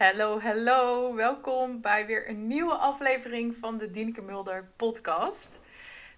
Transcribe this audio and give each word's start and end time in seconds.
Hallo, 0.00 0.40
hallo. 0.40 1.14
Welkom 1.14 1.80
bij 1.80 2.06
weer 2.06 2.28
een 2.28 2.46
nieuwe 2.46 2.74
aflevering 2.74 3.56
van 3.56 3.78
de 3.78 3.90
Dieneke 3.90 4.22
Mulder 4.22 4.70
podcast. 4.76 5.60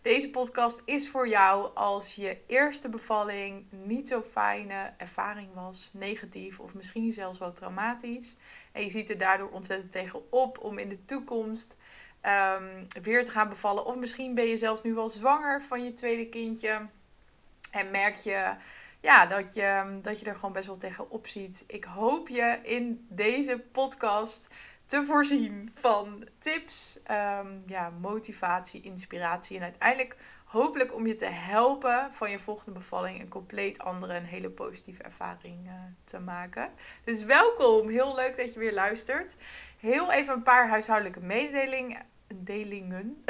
Deze 0.02 0.30
podcast 0.30 0.82
is 0.84 1.10
voor 1.10 1.28
jou 1.28 1.74
als 1.74 2.14
je 2.14 2.38
eerste 2.46 2.88
bevalling 2.88 3.64
niet 3.70 4.08
zo 4.08 4.20
fijne 4.20 4.92
ervaring 4.96 5.54
was, 5.54 5.90
negatief 5.92 6.60
of 6.60 6.74
misschien 6.74 7.12
zelfs 7.12 7.38
wel 7.38 7.52
traumatisch. 7.52 8.36
En 8.72 8.82
je 8.82 8.90
ziet 8.90 9.10
er 9.10 9.18
daardoor 9.18 9.50
ontzettend 9.50 9.92
tegenop 9.92 10.58
om 10.58 10.78
in 10.78 10.88
de 10.88 11.04
toekomst 11.04 11.76
um, 12.26 12.86
weer 13.02 13.24
te 13.24 13.30
gaan 13.30 13.48
bevallen. 13.48 13.84
Of 13.84 13.96
misschien 13.96 14.34
ben 14.34 14.46
je 14.46 14.56
zelfs 14.56 14.82
nu 14.82 14.94
wel 14.94 15.08
zwanger 15.08 15.62
van 15.62 15.84
je 15.84 15.92
tweede 15.92 16.28
kindje 16.28 16.86
en 17.70 17.90
merk 17.90 18.16
je 18.16 18.54
ja, 19.02 19.26
dat, 19.26 19.54
je, 19.54 19.98
dat 20.02 20.20
je 20.20 20.26
er 20.26 20.34
gewoon 20.34 20.52
best 20.52 20.66
wel 20.66 20.76
tegenop 20.76 21.26
ziet. 21.26 21.64
Ik 21.66 21.84
hoop 21.84 22.28
je 22.28 22.58
in 22.62 23.06
deze 23.08 23.64
podcast 23.72 24.50
te 24.86 25.04
voorzien 25.04 25.72
van 25.74 26.28
tips, 26.38 26.98
um, 27.10 27.62
ja, 27.66 27.92
motivatie, 28.00 28.82
inspiratie 28.82 29.56
en 29.56 29.62
uiteindelijk 29.62 30.16
hopelijk 30.44 30.94
om 30.94 31.06
je 31.06 31.14
te 31.14 31.26
helpen 31.26 32.08
van 32.12 32.30
je 32.30 32.38
volgende 32.38 32.78
bevalling 32.78 33.20
een 33.20 33.28
compleet 33.28 33.78
andere 33.78 34.12
en 34.12 34.24
hele 34.24 34.50
positieve 34.50 35.02
ervaring 35.02 35.66
uh, 35.66 35.72
te 36.04 36.20
maken. 36.20 36.70
Dus 37.04 37.24
welkom, 37.24 37.88
heel 37.88 38.14
leuk 38.14 38.36
dat 38.36 38.54
je 38.54 38.60
weer 38.60 38.74
luistert. 38.74 39.36
Heel 39.78 40.12
even 40.12 40.34
een 40.34 40.42
paar 40.42 40.68
huishoudelijke 40.68 41.20
mededelingen 41.20 42.02
delingen. 42.38 43.24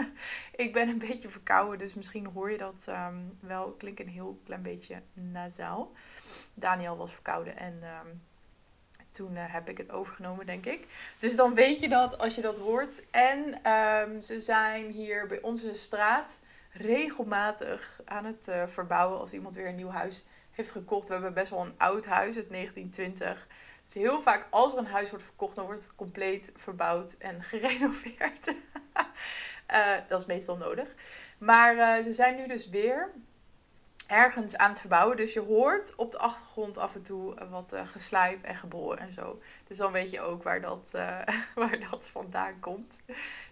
ik 0.64 0.72
ben 0.72 0.88
een 0.88 0.98
beetje 0.98 1.28
verkouden, 1.28 1.78
dus 1.78 1.94
misschien 1.94 2.26
hoor 2.26 2.50
je 2.50 2.58
dat 2.58 2.86
um, 2.88 3.38
wel. 3.40 3.70
Klinkt 3.70 4.00
een 4.00 4.08
heel 4.08 4.40
klein 4.44 4.62
beetje 4.62 5.02
nasaal. 5.12 5.92
Daniel 6.54 6.96
was 6.96 7.12
verkouden 7.12 7.56
en 7.56 7.82
um, 7.82 8.22
toen 9.10 9.32
uh, 9.32 9.52
heb 9.52 9.68
ik 9.68 9.78
het 9.78 9.90
overgenomen, 9.90 10.46
denk 10.46 10.66
ik. 10.66 10.86
Dus 11.18 11.36
dan 11.36 11.54
weet 11.54 11.80
je 11.80 11.88
dat 11.88 12.18
als 12.18 12.34
je 12.34 12.40
dat 12.40 12.58
hoort. 12.58 13.10
En 13.10 13.70
um, 13.72 14.20
ze 14.20 14.40
zijn 14.40 14.90
hier 14.90 15.26
bij 15.26 15.40
onze 15.40 15.74
straat 15.74 16.42
regelmatig 16.72 18.00
aan 18.04 18.24
het 18.24 18.48
uh, 18.48 18.66
verbouwen 18.66 19.18
als 19.18 19.32
iemand 19.32 19.54
weer 19.54 19.68
een 19.68 19.74
nieuw 19.74 19.90
huis 19.90 20.24
heeft 20.50 20.70
gekocht. 20.70 21.08
We 21.08 21.12
hebben 21.12 21.34
best 21.34 21.50
wel 21.50 21.60
een 21.60 21.74
oud 21.76 22.06
huis 22.06 22.36
uit 22.36 22.50
1920. 22.50 23.46
Dus 23.88 24.02
heel 24.02 24.20
vaak 24.20 24.46
als 24.50 24.72
er 24.72 24.78
een 24.78 24.86
huis 24.86 25.10
wordt 25.10 25.24
verkocht, 25.24 25.56
dan 25.56 25.64
wordt 25.64 25.82
het 25.82 25.94
compleet 25.94 26.52
verbouwd 26.56 27.12
en 27.12 27.42
gerenoveerd. 27.50 28.54
uh, 29.70 29.96
dat 30.08 30.20
is 30.20 30.26
meestal 30.26 30.56
nodig. 30.56 30.94
Maar 31.38 31.76
uh, 31.76 32.02
ze 32.02 32.12
zijn 32.12 32.36
nu 32.36 32.46
dus 32.46 32.68
weer 32.68 33.12
ergens 34.08 34.56
aan 34.56 34.70
het 34.70 34.80
verbouwen. 34.80 35.16
Dus 35.16 35.32
je 35.32 35.40
hoort 35.40 35.94
op 35.94 36.10
de 36.10 36.18
achtergrond 36.18 36.78
af 36.78 36.94
en 36.94 37.02
toe 37.02 37.34
wat 37.50 37.72
uh, 37.72 37.86
geslijp 37.86 38.44
en 38.44 38.56
geboren 38.56 38.98
en 38.98 39.12
zo. 39.12 39.40
Dus 39.66 39.76
dan 39.76 39.92
weet 39.92 40.10
je 40.10 40.20
ook 40.20 40.42
waar 40.42 40.60
dat, 40.60 40.90
waar 41.54 41.78
dat 41.90 42.08
vandaan 42.12 42.60
komt. 42.60 42.98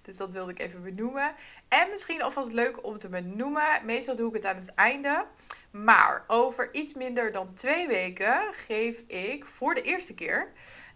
Dus 0.03 0.17
dat 0.17 0.33
wilde 0.33 0.53
ik 0.53 0.59
even 0.59 0.83
benoemen. 0.83 1.35
En 1.69 1.91
misschien 1.91 2.23
alvast 2.23 2.53
leuk 2.53 2.85
om 2.85 2.99
te 2.99 3.09
benoemen. 3.09 3.85
Meestal 3.85 4.17
doe 4.17 4.29
ik 4.29 4.35
het 4.35 4.45
aan 4.45 4.57
het 4.57 4.75
einde. 4.75 5.25
Maar 5.71 6.25
over 6.27 6.75
iets 6.75 6.95
minder 6.95 7.33
dan 7.33 7.55
twee 7.55 7.87
weken 7.87 8.41
geef 8.53 8.99
ik 9.07 9.45
voor 9.45 9.75
de 9.75 9.83
eerste 9.83 10.15
keer 10.15 10.53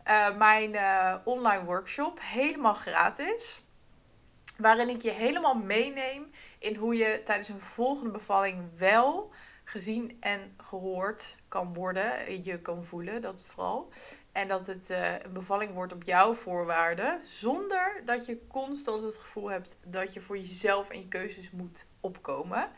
uh, 0.08 0.36
mijn 0.36 0.77
online 1.25 1.64
workshop 1.64 2.20
helemaal 2.22 2.75
gratis. 2.75 3.64
Waarin 4.56 4.88
ik 4.88 5.03
je 5.03 5.11
helemaal 5.11 5.55
meeneem 5.55 6.31
in 6.58 6.75
hoe 6.75 6.97
je 6.97 7.20
tijdens 7.25 7.48
een 7.48 7.61
volgende 7.61 8.11
bevalling 8.11 8.69
wel 8.77 9.33
gezien 9.71 10.17
en 10.21 10.55
gehoord 10.57 11.37
kan 11.49 11.75
worden. 11.75 12.43
Je 12.45 12.59
kan 12.59 12.85
voelen, 12.85 13.23
dat 13.23 13.45
vooral. 13.47 13.93
En 14.33 14.49
dat 14.49 14.67
het 14.67 14.91
uh, 14.91 15.12
een 15.12 15.33
bevalling 15.33 15.75
wordt 15.75 15.93
op 15.93 16.03
jouw 16.03 16.35
voorwaarden. 16.35 17.21
Zonder 17.25 18.03
dat 18.05 18.27
je 18.27 18.47
constant 18.47 19.03
het 19.03 19.17
gevoel 19.17 19.51
hebt 19.51 19.79
dat 19.87 20.12
je 20.12 20.21
voor 20.21 20.39
jezelf 20.39 20.91
en 20.91 20.99
je 20.99 21.09
keuzes 21.09 21.51
moet 21.51 21.87
opkomen. 22.01 22.71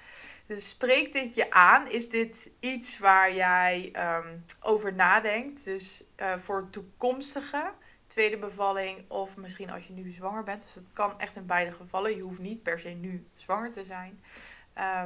Dus 0.47 0.69
spreekt 0.69 1.13
dit 1.13 1.35
je 1.35 1.51
aan? 1.51 1.91
Is 1.91 2.09
dit 2.09 2.51
iets 2.61 2.99
waar 2.99 3.35
jij 3.35 3.93
um, 4.17 4.45
over 4.61 4.95
nadenkt? 4.95 5.65
Dus 5.65 6.05
uh, 6.17 6.39
voor 6.39 6.69
toekomstige 6.71 7.73
tweede 8.07 8.39
bevalling 8.39 9.11
of 9.11 9.37
misschien 9.37 9.71
als 9.71 9.87
je 9.87 9.93
nu 9.93 10.11
zwanger 10.11 10.45
bent. 10.45 10.63
Dus 10.63 10.75
het 10.75 10.93
kan 10.93 11.21
echt 11.21 11.37
in 11.37 11.47
beide 11.47 11.73
gevallen. 11.73 12.17
Je 12.17 12.23
hoeft 12.23 12.39
niet 12.39 12.63
per 12.63 12.81
se 12.81 12.89
nu 12.89 13.27
zwanger 13.35 13.73
te 13.73 13.85
zijn. 13.85 14.23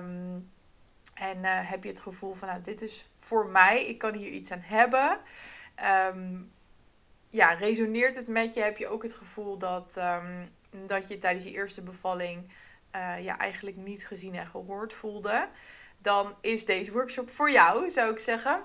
Um, 0.03 0.55
en 1.17 1.37
uh, 1.37 1.71
heb 1.71 1.83
je 1.83 1.89
het 1.89 2.01
gevoel 2.01 2.35
van, 2.35 2.49
nou, 2.49 2.61
dit 2.61 2.83
is 2.83 3.07
voor 3.19 3.47
mij, 3.47 3.87
ik 3.87 3.99
kan 3.99 4.15
hier 4.15 4.31
iets 4.31 4.51
aan 4.51 4.63
hebben. 4.63 5.19
Um, 6.15 6.53
ja, 7.31 7.53
resoneert 7.53 8.17
het 8.17 8.29
met 8.29 8.55
je? 8.55 8.61
Heb 8.61 8.77
je 8.77 8.89
ook 8.89 9.03
het 9.03 9.15
gevoel 9.15 9.59
dat, 9.59 10.01
dat 10.87 11.09
je 11.09 11.19
tijdens 11.19 11.45
je 11.45 11.51
eerste 11.51 11.83
bevalling 11.83 12.51
uh, 12.97 13.25
ja, 13.25 13.39
eigenlijk 13.39 13.77
niet 13.77 14.07
gezien 14.07 14.35
en 14.35 14.47
gehoord 14.47 14.93
voelde, 14.93 15.49
dan 15.99 16.35
is 16.41 16.65
deze 16.65 16.93
workshop 16.93 17.31
voor 17.31 17.51
jou, 17.51 17.91
zou 17.91 18.13
ik 18.13 18.19
zeggen. 18.19 18.63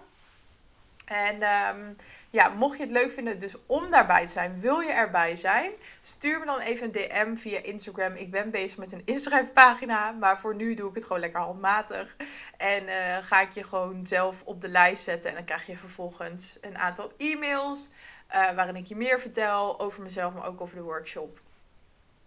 En 1.06 1.44
um, 1.44 1.96
ja, 2.32 2.50
mocht 2.50 2.78
je 2.78 2.84
het 2.84 2.92
leuk 2.92 3.12
vinden 3.12 3.40
dus 3.40 3.56
om 3.66 3.92
daarbij 3.92 4.26
te 4.26 4.32
zijn, 4.32 4.60
wil 4.60 4.80
je 4.80 4.92
erbij 4.92 5.36
zijn, 5.36 5.72
stuur 6.02 6.40
me 6.40 6.46
dan 6.46 6.60
even 6.60 6.86
een 6.86 6.92
DM 6.92 7.36
via 7.36 7.60
Instagram. 7.64 8.14
Ik 8.14 8.32
ben 8.32 8.52
bezig 8.52 8.78
met 8.78 8.92
een 8.92 9.02
inschrijfpagina, 9.06 10.12
maar 10.12 10.38
voor 10.38 10.56
nu 10.56 10.74
doe 10.74 10.90
ik 10.90 10.96
het 10.96 11.04
gewoon 11.04 11.20
lekker 11.20 11.42
handmatig. 11.42 12.16
En 12.58 12.84
uh, 12.84 13.18
ga 13.22 13.42
ik 13.42 13.52
je 13.52 13.64
gewoon 13.64 14.08
zelf 14.08 14.42
op 14.44 14.62
de 14.62 14.68
lijst 14.68 15.04
zetten 15.04 15.30
en 15.30 15.36
dan 15.36 15.46
krijg 15.46 15.66
je 15.66 15.76
vervolgens 15.76 16.58
een 16.62 16.78
aantal 16.78 17.12
e-mails 17.18 17.90
uh, 18.34 18.52
waarin 18.52 18.76
ik 18.76 18.86
je 18.86 18.96
meer 18.96 19.20
vertel 19.20 19.80
over 19.80 20.02
mezelf, 20.02 20.34
maar 20.34 20.48
ook 20.48 20.62
over 20.62 20.76
de 20.76 20.82
workshop. 20.82 21.40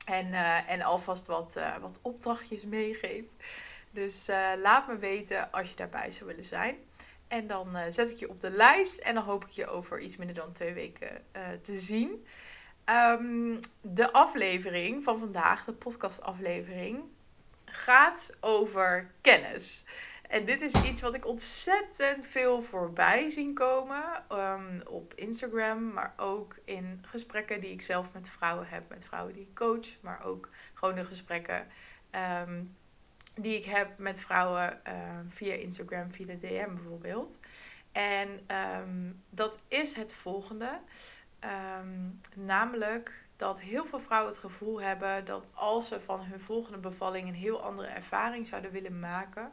En, 0.06 0.26
uh, 0.26 0.70
en 0.70 0.82
alvast 0.82 1.26
wat, 1.26 1.58
wat 1.80 1.98
opdrachtjes 2.02 2.62
meegeef. 2.62 3.24
Dus 3.90 4.30
laat 4.62 4.86
me 4.86 4.96
weten 4.96 5.52
als 5.52 5.70
je 5.70 5.76
daarbij 5.76 6.10
zou 6.10 6.26
willen 6.26 6.44
zijn. 6.44 6.76
En 7.28 7.46
dan 7.46 7.76
zet 7.88 8.10
ik 8.10 8.16
je 8.16 8.28
op 8.28 8.40
de 8.40 8.50
lijst. 8.50 8.98
En 8.98 9.14
dan 9.14 9.24
hoop 9.24 9.44
ik 9.44 9.50
je 9.50 9.66
over 9.66 10.00
iets 10.00 10.16
minder 10.16 10.36
dan 10.36 10.52
twee 10.52 10.72
weken 10.72 11.24
te 11.62 11.78
zien. 11.78 12.26
Um, 12.90 13.60
de 13.80 14.12
aflevering 14.12 15.04
van 15.04 15.18
vandaag, 15.18 15.64
de 15.64 15.72
podcastaflevering, 15.72 17.02
gaat 17.64 18.36
over 18.40 19.10
kennis. 19.20 19.84
En 20.28 20.44
dit 20.44 20.62
is 20.62 20.72
iets 20.82 21.00
wat 21.00 21.14
ik 21.14 21.26
ontzettend 21.26 22.26
veel 22.26 22.62
voorbij 22.62 23.30
zien 23.30 23.54
komen 23.54 24.04
um, 24.32 24.82
op 24.86 25.14
Instagram, 25.14 25.92
maar 25.92 26.14
ook 26.16 26.56
in 26.64 27.04
gesprekken 27.06 27.60
die 27.60 27.70
ik 27.70 27.82
zelf 27.82 28.12
met 28.12 28.28
vrouwen 28.28 28.66
heb, 28.68 28.88
met 28.88 29.04
vrouwen 29.04 29.34
die 29.34 29.42
ik 29.42 29.54
coach, 29.54 30.00
maar 30.00 30.24
ook 30.24 30.48
gewoon 30.74 30.94
de 30.94 31.04
gesprekken 31.04 31.66
um, 32.42 32.76
die 33.34 33.56
ik 33.56 33.64
heb 33.64 33.98
met 33.98 34.20
vrouwen 34.20 34.80
uh, 34.88 34.92
via 35.28 35.54
Instagram, 35.54 36.10
via 36.10 36.26
de 36.26 36.38
DM 36.38 36.74
bijvoorbeeld. 36.74 37.40
En 37.92 38.28
um, 38.56 39.22
dat 39.30 39.62
is 39.68 39.94
het 39.94 40.14
volgende, 40.14 40.78
namelijk 42.34 43.24
dat 43.36 43.60
heel 43.60 43.84
veel 43.84 44.00
vrouwen 44.00 44.30
het 44.30 44.40
gevoel 44.40 44.80
hebben 44.80 45.24
dat 45.24 45.48
als 45.54 45.88
ze 45.88 46.00
van 46.00 46.20
hun 46.20 46.40
volgende 46.40 46.78
bevalling 46.78 47.28
een 47.28 47.34
heel 47.34 47.62
andere 47.62 47.88
ervaring 47.88 48.46
zouden 48.46 48.70
willen 48.70 48.98
maken, 48.98 49.52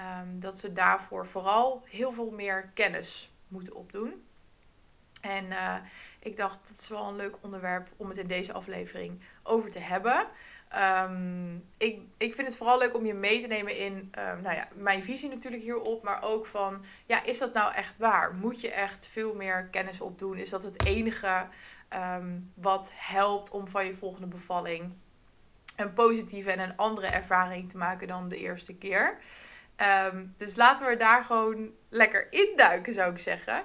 Um, 0.00 0.40
dat 0.40 0.58
ze 0.58 0.72
daarvoor 0.72 1.26
vooral 1.26 1.82
heel 1.86 2.12
veel 2.12 2.30
meer 2.30 2.70
kennis 2.74 3.30
moeten 3.48 3.74
opdoen. 3.74 4.26
En 5.20 5.44
uh, 5.44 5.76
ik 6.18 6.36
dacht, 6.36 6.68
het 6.68 6.78
is 6.78 6.88
wel 6.88 7.08
een 7.08 7.16
leuk 7.16 7.36
onderwerp 7.40 7.88
om 7.96 8.08
het 8.08 8.18
in 8.18 8.26
deze 8.26 8.52
aflevering 8.52 9.20
over 9.42 9.70
te 9.70 9.78
hebben. 9.78 10.26
Um, 10.74 11.64
ik, 11.76 12.00
ik 12.16 12.34
vind 12.34 12.46
het 12.46 12.56
vooral 12.56 12.78
leuk 12.78 12.94
om 12.94 13.06
je 13.06 13.14
mee 13.14 13.40
te 13.40 13.46
nemen 13.46 13.78
in 13.78 13.92
um, 13.92 14.42
nou 14.42 14.54
ja, 14.54 14.68
mijn 14.74 15.02
visie 15.02 15.28
natuurlijk 15.28 15.62
hierop. 15.62 16.02
Maar 16.02 16.22
ook 16.22 16.46
van, 16.46 16.84
ja, 17.06 17.24
is 17.24 17.38
dat 17.38 17.54
nou 17.54 17.74
echt 17.74 17.98
waar? 17.98 18.34
Moet 18.34 18.60
je 18.60 18.70
echt 18.70 19.08
veel 19.08 19.34
meer 19.34 19.68
kennis 19.70 20.00
opdoen? 20.00 20.36
Is 20.36 20.50
dat 20.50 20.62
het 20.62 20.84
enige 20.84 21.46
wat 22.54 22.90
helpt 22.94 23.50
om 23.50 23.68
van 23.68 23.86
je 23.86 23.94
volgende 23.94 24.26
bevalling 24.26 24.92
een 25.76 25.92
positieve 25.92 26.50
en 26.50 26.58
een 26.58 26.76
andere 26.76 27.06
ervaring 27.06 27.70
te 27.70 27.76
maken 27.76 28.08
dan 28.08 28.28
de 28.28 28.36
eerste 28.36 28.76
keer? 28.76 29.18
Dus 30.36 30.56
laten 30.56 30.86
we 30.86 30.96
daar 30.96 31.24
gewoon 31.24 31.70
lekker 31.88 32.32
induiken, 32.32 32.94
zou 32.94 33.12
ik 33.12 33.18
zeggen. 33.18 33.62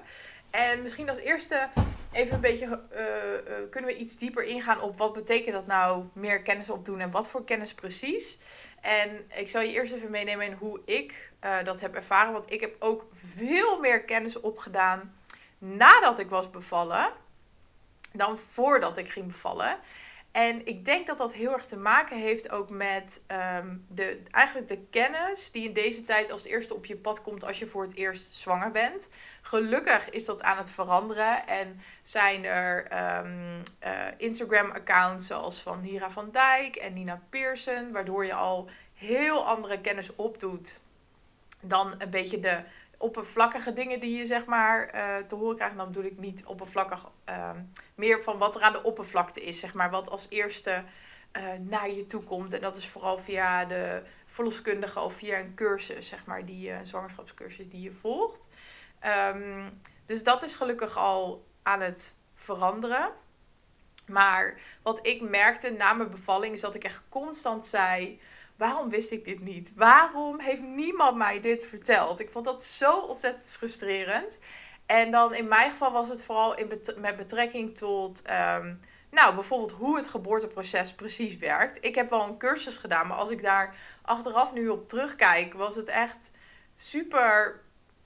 En 0.50 0.82
misschien 0.82 1.10
als 1.10 1.20
eerste 1.20 1.68
even 2.12 2.34
een 2.34 2.42
beetje 2.42 2.66
uh, 2.66 3.00
uh, 3.00 3.70
kunnen 3.70 3.90
we 3.90 3.98
iets 3.98 4.18
dieper 4.18 4.44
ingaan 4.44 4.82
op 4.82 4.98
wat 4.98 5.14
betekent 5.14 5.56
dat 5.56 5.68
nou 5.68 6.06
meer 6.14 6.42
kennis 6.42 6.70
opdoen 6.70 7.00
en 7.00 7.12
wat 7.12 7.30
voor 7.30 7.44
kennis 7.44 7.74
precies. 7.74 8.38
En 8.82 9.30
ik 9.36 9.50
zal 9.50 9.62
je 9.62 9.72
eerst 9.72 9.94
even 9.94 10.12
meenemen 10.12 10.46
in 10.46 10.54
hoe 10.60 10.82
ik 10.86 11.32
uh, 11.44 11.64
dat 11.64 11.82
heb 11.82 11.96
ervaren. 11.96 12.34
Want 12.34 12.52
ik 12.52 12.62
heb 12.62 12.76
ook 12.80 13.06
veel 13.36 13.80
meer 13.80 14.04
kennis 14.04 14.40
opgedaan 14.40 15.16
nadat 15.58 16.20
ik 16.20 16.30
was 16.30 16.50
bevallen 16.50 17.12
dan 18.14 18.38
voordat 18.52 18.98
ik 18.98 19.10
ging 19.10 19.28
bevallen. 19.28 19.78
En 20.32 20.66
ik 20.66 20.86
denk 20.86 21.08
dat 21.08 21.18
dat 21.18 21.34
heel 21.34 21.54
erg 21.54 21.66
te 21.66 21.78
maken 21.78 22.18
heeft 22.18 22.50
ook 22.50 22.70
met 22.70 23.24
ehm, 23.28 23.76
de, 23.88 24.24
eigenlijk 24.30 24.68
de 24.68 24.80
kennis 24.90 25.52
die 25.52 25.68
in 25.68 25.74
deze 25.74 26.04
tijd 26.04 26.32
als 26.32 26.46
eerste 26.46 26.74
op 26.74 26.86
je 26.86 26.96
pad 26.96 27.22
komt 27.22 27.46
als 27.46 27.60
je 27.60 27.68
voor 27.68 27.84
het 27.84 27.96
eerst 27.96 28.36
zwanger 28.36 28.72
bent. 28.72 29.12
Gelukkig 29.42 30.10
is 30.10 30.26
dat 30.26 30.42
aan 30.42 30.58
het 30.58 30.70
veranderen 30.70 31.48
en 31.48 31.82
zijn 32.04 32.46
er 32.46 32.86
ehm, 32.86 33.62
eh, 33.80 33.92
Instagram-accounts 34.18 35.28
zoals 35.28 35.62
van 35.62 35.82
Hira 35.82 36.12
van 36.12 36.30
Dijk 36.32 36.76
en 36.76 36.94
Nina 36.94 37.22
Pearson, 37.30 37.92
waardoor 37.92 38.26
je 38.26 38.34
al 38.34 38.70
heel 38.94 39.46
andere 39.46 39.82
kennis 39.82 40.16
opdoet 40.16 40.80
dan 41.62 41.96
een 41.98 42.10
beetje 42.10 42.40
de 42.40 42.60
oppervlakkige 43.02 43.74
dingen 43.74 44.00
die 44.00 44.18
je 44.18 44.26
zeg 44.26 44.46
maar 44.46 44.96
uh, 44.96 45.18
te 45.28 45.36
horen 45.36 45.56
krijgt. 45.56 45.78
dan 45.78 45.88
bedoel 45.88 46.04
ik 46.04 46.20
niet 46.20 46.46
oppervlakkig, 46.46 47.06
uh, 47.30 47.50
meer 47.96 48.24
van 48.24 48.38
wat 48.38 48.56
er 48.56 48.62
aan 48.62 48.74
de 48.74 48.84
oppervlakte 48.84 49.44
is, 49.44 49.60
zeg 49.60 49.74
maar. 49.74 49.90
Wat 49.90 50.10
als 50.10 50.28
eerste 50.30 50.84
uh, 51.38 51.44
naar 51.60 51.92
je 51.92 52.08
toe 52.08 52.24
komt. 52.24 52.54
En 52.54 52.62
dat 52.62 52.76
is 52.76 52.88
vooral 52.88 53.18
via 53.18 53.66
de 53.66 54.02
verloskundige 54.26 55.00
of 55.00 55.14
via 55.14 55.40
een 55.40 55.56
cursus, 55.56 56.08
zeg 56.08 56.26
maar, 56.26 56.46
die 56.46 56.72
een 56.72 56.86
zwangerschapscursus 56.86 57.70
die 57.70 57.82
je 57.82 57.92
volgt. 57.92 58.48
Um, 59.34 59.82
dus 60.06 60.24
dat 60.24 60.44
is 60.44 60.56
gelukkig 60.56 60.98
al 60.98 61.46
aan 61.64 61.82
het 61.82 62.16
veranderen. 62.36 63.10
Maar 64.08 64.60
wat 64.82 65.08
ik 65.08 65.22
merkte 65.22 65.70
na 65.70 65.94
mijn 65.94 66.10
bevalling 66.10 66.54
is 66.54 66.62
dat 66.62 66.76
ik 66.76 66.84
echt 66.84 67.02
constant 67.10 67.66
zei 67.66 68.22
waarom 68.62 68.90
wist 68.90 69.12
ik 69.12 69.26
dit 69.26 69.40
niet? 69.40 69.72
Waarom 69.76 70.40
heeft 70.40 70.62
niemand 70.62 71.18
mij 71.18 71.42
dit 71.42 71.64
verteld? 71.64 72.20
Ik 72.20 72.30
vond 72.32 72.46
dat 72.46 72.64
zo 72.64 73.00
ontzettend 73.00 73.52
frustrerend. 73.52 74.40
En 74.86 75.12
dan 75.12 75.34
in 75.34 75.48
mijn 75.48 75.72
geval 75.72 75.92
was 75.92 76.10
het 76.10 76.24
vooral 76.24 76.58
in 76.58 76.82
met 76.98 77.18
betrekking 77.18 77.78
tot, 77.78 78.22
um, 78.30 78.80
nou 79.12 79.36
bijvoorbeeld 79.36 79.72
hoe 79.72 79.98
het 79.98 80.08
geboorteproces 80.08 80.94
precies 80.94 81.38
werkt. 81.38 81.86
Ik 81.86 81.96
heb 81.96 82.10
wel 82.10 82.28
een 82.28 82.38
cursus 82.38 82.78
gedaan, 82.78 83.08
maar 83.08 83.18
als 83.18 83.30
ik 83.30 83.42
daar 83.42 83.76
achteraf 84.02 84.54
nu 84.54 84.68
op 84.68 84.90
terugkijk, 84.90 85.54
was 85.54 85.76
het 85.76 85.88
echt 85.88 86.32
super. 86.76 87.62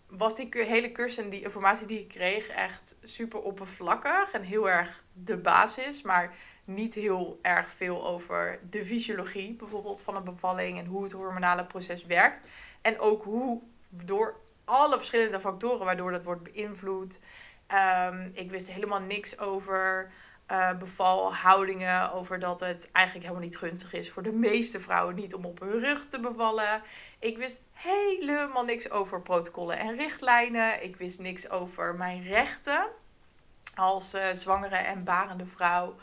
Was 0.08 0.36
die 0.36 0.50
hele 0.52 0.92
cursus 0.92 1.24
en 1.24 1.30
die 1.30 1.44
informatie 1.44 1.88
die 1.88 2.00
ik 2.00 2.08
kreeg 2.08 2.48
echt 2.48 2.96
super 3.04 3.42
oppervlakkig 3.42 4.32
en 4.32 4.42
heel 4.42 4.70
erg 4.70 5.04
de 5.14 5.38
basis. 5.38 6.02
Maar 6.02 6.34
niet 6.66 6.94
heel 6.94 7.40
erg 7.42 7.68
veel 7.68 8.08
over 8.08 8.60
de 8.70 8.86
fysiologie, 8.86 9.54
bijvoorbeeld 9.54 10.02
van 10.02 10.16
een 10.16 10.24
bevalling 10.24 10.80
en 10.80 10.86
hoe 10.86 11.04
het 11.04 11.12
hormonale 11.12 11.66
proces 11.66 12.06
werkt. 12.06 12.48
En 12.82 13.00
ook 13.00 13.24
hoe 13.24 13.62
door 13.90 14.36
alle 14.66 14.98
verschillende 14.98 15.40
factoren 15.40 15.86
waardoor 15.86 16.12
dat 16.12 16.24
wordt 16.24 16.44
beïnvloed. 16.44 17.20
Um, 18.10 18.32
ik 18.34 18.50
wist 18.50 18.72
helemaal 18.72 19.00
niks 19.02 19.40
over 19.40 20.12
uh, 20.52 20.78
bevalhoudingen, 20.78 22.12
over 22.12 22.40
dat 22.40 22.60
het 22.60 22.90
eigenlijk 22.92 23.26
helemaal 23.26 23.48
niet 23.48 23.58
gunstig 23.58 23.94
is 23.94 24.12
voor 24.12 24.24
de 24.24 24.32
meeste 24.32 24.80
vrouwen 24.80 25.16
niet 25.16 25.34
om 25.34 25.46
op 25.46 25.60
hun 25.60 25.80
rug 25.80 26.08
te 26.08 26.20
bevallen. 26.20 26.82
Ik 27.20 27.38
wist 27.38 27.62
helemaal 27.72 28.64
niks 28.64 28.92
over 28.92 29.22
protocollen 29.22 29.80
en 29.80 29.96
richtlijnen. 29.96 30.84
Ik 30.84 30.96
wist 30.96 31.20
niks 31.20 31.50
over 31.50 31.96
mijn 31.96 32.24
rechten 32.24 32.86
als 33.76 34.16
uh, 34.16 34.22
zwangere 34.34 34.76
en 34.76 35.04
barende 35.04 35.46
vrouw. 35.46 35.96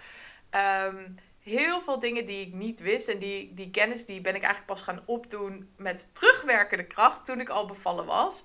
Um, 0.55 1.17
heel 1.43 1.81
veel 1.81 1.99
dingen 1.99 2.27
die 2.27 2.47
ik 2.47 2.53
niet 2.53 2.81
wist. 2.81 3.09
En 3.09 3.19
die, 3.19 3.55
die 3.55 3.71
kennis 3.71 4.07
die 4.07 4.21
ben 4.21 4.35
ik 4.35 4.43
eigenlijk 4.43 4.73
pas 4.73 4.83
gaan 4.83 5.03
opdoen 5.05 5.73
met 5.77 6.11
terugwerkende 6.15 6.85
kracht 6.85 7.25
toen 7.25 7.41
ik 7.41 7.49
al 7.49 7.67
bevallen 7.67 8.05
was. 8.07 8.45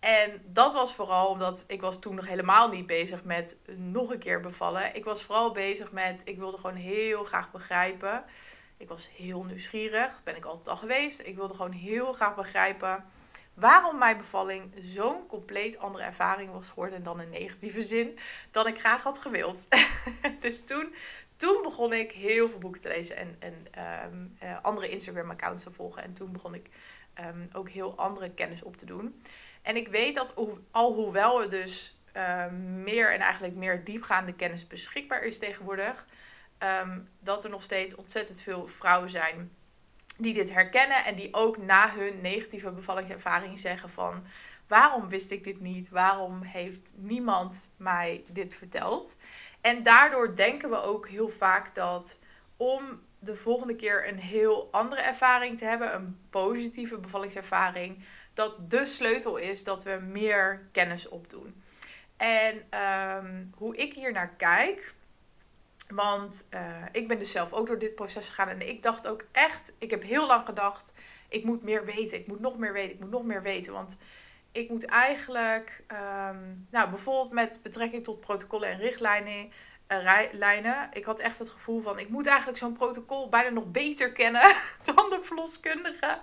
En 0.00 0.42
dat 0.44 0.72
was 0.72 0.94
vooral 0.94 1.28
omdat 1.28 1.64
ik 1.66 1.80
was 1.80 2.00
toen 2.00 2.14
nog 2.14 2.26
helemaal 2.26 2.68
niet 2.68 2.86
bezig 2.86 3.24
met 3.24 3.56
nog 3.76 4.12
een 4.12 4.18
keer 4.18 4.40
bevallen. 4.40 4.94
Ik 4.94 5.04
was 5.04 5.22
vooral 5.22 5.52
bezig 5.52 5.92
met, 5.92 6.22
ik 6.24 6.38
wilde 6.38 6.56
gewoon 6.56 6.76
heel 6.76 7.24
graag 7.24 7.50
begrijpen. 7.50 8.24
Ik 8.76 8.88
was 8.88 9.08
heel 9.16 9.42
nieuwsgierig, 9.42 10.20
ben 10.24 10.36
ik 10.36 10.44
altijd 10.44 10.68
al 10.68 10.76
geweest. 10.76 11.20
Ik 11.20 11.36
wilde 11.36 11.54
gewoon 11.54 11.72
heel 11.72 12.12
graag 12.12 12.34
begrijpen 12.34 13.04
waarom 13.56 13.98
mijn 13.98 14.16
bevalling 14.16 14.74
zo'n 14.78 15.26
compleet 15.26 15.78
andere 15.78 16.04
ervaring 16.04 16.52
was 16.52 16.68
geworden 16.68 17.02
dan 17.02 17.20
in 17.20 17.30
negatieve 17.30 17.82
zin 17.82 18.18
dan 18.50 18.66
ik 18.66 18.78
graag 18.78 19.02
had 19.02 19.18
gewild. 19.18 19.68
dus 20.40 20.64
toen 20.64 20.94
toen 21.36 21.62
begon 21.62 21.92
ik 21.92 22.12
heel 22.12 22.48
veel 22.48 22.58
boeken 22.58 22.80
te 22.80 22.88
lezen 22.88 23.16
en, 23.16 23.36
en 23.38 23.66
um, 24.12 24.36
uh, 24.42 24.56
andere 24.62 24.88
Instagram-accounts 24.88 25.62
te 25.62 25.72
volgen. 25.72 26.02
En 26.02 26.12
toen 26.12 26.32
begon 26.32 26.54
ik 26.54 26.68
um, 27.20 27.48
ook 27.52 27.68
heel 27.68 27.96
andere 27.96 28.30
kennis 28.30 28.62
op 28.62 28.76
te 28.76 28.86
doen. 28.86 29.22
En 29.62 29.76
ik 29.76 29.88
weet 29.88 30.14
dat 30.14 30.34
al 30.70 30.92
hoewel 30.92 31.42
er 31.42 31.50
dus 31.50 31.98
um, 32.16 32.82
meer 32.82 33.12
en 33.12 33.20
eigenlijk 33.20 33.54
meer 33.54 33.84
diepgaande 33.84 34.32
kennis 34.32 34.66
beschikbaar 34.66 35.22
is 35.22 35.38
tegenwoordig, 35.38 36.06
dat 37.20 37.44
er 37.44 37.50
nog 37.50 37.62
steeds 37.62 37.94
ontzettend 37.94 38.40
veel 38.40 38.66
vrouwen 38.66 39.10
zijn 39.10 39.50
die 40.16 40.34
dit 40.34 40.52
herkennen 40.52 41.04
en 41.04 41.14
die 41.14 41.34
ook 41.34 41.56
na 41.56 41.90
hun 41.90 42.20
negatieve 42.20 42.70
bevallingservaring 42.70 43.58
zeggen 43.58 43.90
van 43.90 44.24
waarom 44.66 45.08
wist 45.08 45.30
ik 45.30 45.44
dit 45.44 45.60
niet? 45.60 45.88
Waarom 45.88 46.42
heeft 46.42 46.94
niemand 46.96 47.70
mij 47.76 48.24
dit 48.32 48.54
verteld? 48.54 49.16
En 49.66 49.82
daardoor 49.82 50.36
denken 50.36 50.70
we 50.70 50.82
ook 50.82 51.08
heel 51.08 51.28
vaak 51.28 51.74
dat 51.74 52.18
om 52.56 53.02
de 53.18 53.36
volgende 53.36 53.76
keer 53.76 54.08
een 54.08 54.18
heel 54.18 54.68
andere 54.70 55.00
ervaring 55.00 55.58
te 55.58 55.64
hebben, 55.64 55.94
een 55.94 56.18
positieve 56.30 56.98
bevallingservaring, 56.98 58.04
dat 58.34 58.70
de 58.70 58.86
sleutel 58.86 59.36
is 59.36 59.64
dat 59.64 59.84
we 59.84 59.98
meer 60.08 60.68
kennis 60.72 61.08
opdoen. 61.08 61.62
En 62.16 62.62
ehm, 62.70 63.44
hoe 63.54 63.76
ik 63.76 63.94
hier 63.94 64.12
naar 64.12 64.34
kijk, 64.36 64.94
want 65.88 66.48
uh, 66.54 66.84
ik 66.92 67.08
ben 67.08 67.18
dus 67.18 67.30
zelf 67.30 67.52
ook 67.52 67.66
door 67.66 67.78
dit 67.78 67.94
proces 67.94 68.26
gegaan 68.26 68.48
en 68.48 68.68
ik 68.68 68.82
dacht 68.82 69.08
ook 69.08 69.24
echt, 69.32 69.72
ik 69.78 69.90
heb 69.90 70.02
heel 70.02 70.26
lang 70.26 70.44
gedacht, 70.44 70.92
ik 71.28 71.44
moet 71.44 71.62
meer 71.62 71.84
weten, 71.84 72.18
ik 72.18 72.26
moet 72.26 72.40
nog 72.40 72.58
meer 72.58 72.72
weten, 72.72 72.94
ik 72.94 73.00
moet 73.00 73.10
nog 73.10 73.24
meer 73.24 73.42
weten. 73.42 73.72
Want 73.72 73.96
ik 74.56 74.68
moet 74.68 74.84
eigenlijk, 74.84 75.84
um, 75.92 76.66
nou 76.70 76.90
bijvoorbeeld 76.90 77.32
met 77.32 77.60
betrekking 77.62 78.04
tot 78.04 78.20
protocollen 78.20 78.68
en 78.68 78.78
richtlijnen, 78.78 79.50
uh, 79.88 80.18
lijnen. 80.32 80.88
Ik 80.92 81.04
had 81.04 81.18
echt 81.18 81.38
het 81.38 81.48
gevoel 81.48 81.80
van, 81.80 81.98
ik 81.98 82.08
moet 82.08 82.26
eigenlijk 82.26 82.58
zo'n 82.58 82.72
protocol 82.72 83.28
bijna 83.28 83.48
nog 83.48 83.70
beter 83.70 84.12
kennen 84.12 84.54
dan 84.94 85.10
de 85.10 85.18
verloskundige. 85.22 86.18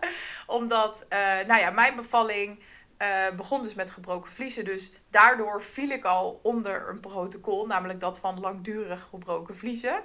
Omdat, 0.47 1.05
uh, 1.09 1.19
nou 1.19 1.59
ja, 1.59 1.69
mijn 1.69 1.95
bevalling 1.95 2.59
uh, 2.97 3.29
begon 3.35 3.61
dus 3.61 3.73
met 3.73 3.91
gebroken 3.91 4.31
vliezen. 4.31 4.65
Dus 4.65 4.93
daardoor 5.09 5.61
viel 5.61 5.89
ik 5.89 6.05
al 6.05 6.39
onder 6.43 6.89
een 6.89 6.99
protocol, 6.99 7.65
namelijk 7.65 7.99
dat 7.99 8.19
van 8.19 8.39
langdurig 8.39 9.07
gebroken 9.09 9.57
vliezen. 9.57 10.03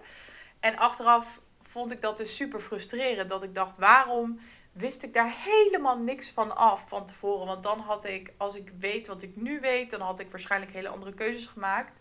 En 0.60 0.76
achteraf 0.76 1.40
vond 1.62 1.92
ik 1.92 2.00
dat 2.00 2.16
dus 2.16 2.36
super 2.36 2.60
frustrerend. 2.60 3.28
Dat 3.28 3.42
ik 3.42 3.54
dacht, 3.54 3.78
waarom 3.78 4.40
wist 4.78 5.02
ik 5.02 5.14
daar 5.14 5.32
helemaal 5.36 5.98
niks 5.98 6.30
van 6.30 6.56
af 6.56 6.88
van 6.88 7.06
tevoren. 7.06 7.46
Want 7.46 7.62
dan 7.62 7.80
had 7.80 8.04
ik, 8.04 8.32
als 8.36 8.54
ik 8.54 8.72
weet 8.78 9.06
wat 9.06 9.22
ik 9.22 9.36
nu 9.36 9.60
weet, 9.60 9.90
dan 9.90 10.00
had 10.00 10.18
ik 10.20 10.30
waarschijnlijk 10.30 10.72
hele 10.72 10.88
andere 10.88 11.14
keuzes 11.14 11.46
gemaakt. 11.46 12.00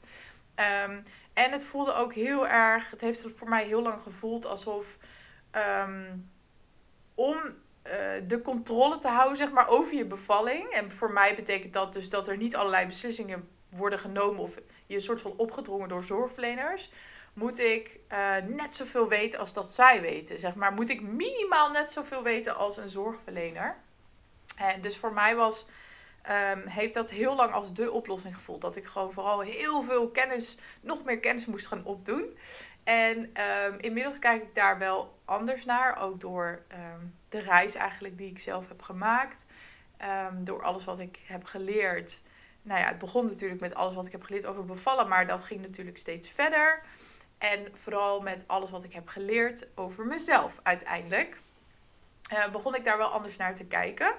Um, 0.86 1.04
en 1.34 1.52
het 1.52 1.64
voelde 1.64 1.94
ook 1.94 2.14
heel 2.14 2.48
erg, 2.48 2.92
het 2.92 3.02
heeft 3.02 3.28
voor 3.36 3.50
mij 3.50 3.66
heel 3.66 3.82
lang 3.82 4.02
gevoeld 4.02 4.46
alsof 4.46 4.98
um, 5.52 6.30
om 7.16 7.36
uh, 7.36 7.92
de 8.28 8.42
controle 8.42 8.98
te 8.98 9.08
houden 9.08 9.38
zeg 9.38 9.52
maar, 9.52 9.68
over 9.68 9.96
je 9.96 10.06
bevalling. 10.06 10.70
En 10.70 10.92
voor 10.92 11.12
mij 11.12 11.36
betekent 11.36 11.74
dat 11.74 11.94
dus 11.94 12.10
dat 12.10 12.28
er 12.28 12.38
niet 12.38 12.56
allerlei 12.56 12.86
beslissingen 12.86 13.50
worden 13.70 14.00
genomen 14.00 14.42
of 14.42 14.56
je 14.86 14.96
een 14.96 15.02
soort 15.02 15.22
van 15.22 15.34
opgedrongen 15.38 15.90
door 15.90 16.04
zorgverleners 16.04 16.92
moet 17.38 17.60
ik 17.60 18.00
uh, 18.12 18.36
net 18.48 18.76
zoveel 18.76 19.08
weten 19.08 19.40
als 19.40 19.54
dat 19.54 19.72
zij 19.72 20.02
weten. 20.02 20.40
Zeg 20.40 20.56
maar, 20.56 20.74
moet 20.74 20.90
ik 20.90 21.02
minimaal 21.02 21.72
net 21.72 21.92
zoveel 21.92 22.24
weten 22.24 22.56
als 22.56 22.78
een 22.78 22.90
zorgverlener. 22.90 23.76
En 24.56 24.82
dus 24.82 24.98
voor 24.98 25.14
mij 25.14 25.36
was, 25.36 25.66
um, 26.30 26.68
heeft 26.68 26.94
dat 26.94 27.10
heel 27.10 27.36
lang 27.36 27.54
als 27.54 27.74
de 27.74 27.92
oplossing 27.92 28.36
gevoeld. 28.36 28.62
Dat 28.62 28.76
ik 28.76 28.86
gewoon 28.86 29.12
vooral 29.12 29.40
heel 29.40 29.84
veel 29.84 30.10
kennis, 30.10 30.58
nog 30.82 31.04
meer 31.04 31.20
kennis 31.20 31.46
moest 31.46 31.68
gaan 31.68 31.86
opdoen. 31.86 32.38
En 32.84 33.18
um, 33.18 33.80
inmiddels 33.80 34.20
kijk 34.20 34.44
ik 34.44 34.56
daar 34.56 34.78
wel 34.78 35.18
anders 35.26 35.66
naar. 35.66 36.02
Ook 36.02 36.22
door 36.22 36.62
um, 36.72 37.16
de 37.30 37.40
reis 37.40 37.76
eigenlijk 37.76 38.18
die 38.18 38.30
ik 38.30 38.40
zelf 38.40 38.68
heb 38.68 38.82
gemaakt. 38.82 39.46
door 40.34 40.64
alles 40.64 40.84
wat 40.84 41.00
ik 41.00 41.20
heb 41.26 41.44
geleerd. 41.44 42.22
Nou 42.62 42.80
ja, 42.80 42.88
het 42.88 42.98
begon 42.98 43.26
natuurlijk 43.26 43.62
met 43.62 43.76
alles 43.76 43.94
wat 43.94 44.06
ik 44.06 44.12
heb 44.12 44.24
geleerd 44.24 44.46
over 44.46 44.66
bevallen. 44.66 45.08
Maar 45.08 45.28
dat 45.28 45.44
ging 45.44 45.62
natuurlijk 45.62 45.98
steeds 45.98 46.30
verder. 46.30 46.84
En 47.38 47.68
vooral 47.74 48.22
met 48.22 48.44
alles 48.48 48.70
wat 48.70 48.84
ik 48.84 48.94
heb 48.94 49.08
geleerd 49.08 49.68
over 49.76 50.06
mezelf 50.06 50.60
uiteindelijk. 50.64 51.38
Uh, 52.34 52.52
begon 52.52 52.76
ik 52.76 52.84
daar 52.84 52.98
wel 52.98 53.08
anders 53.08 53.38
naar 53.38 53.56
te 53.56 53.66
kijken. 53.66 54.14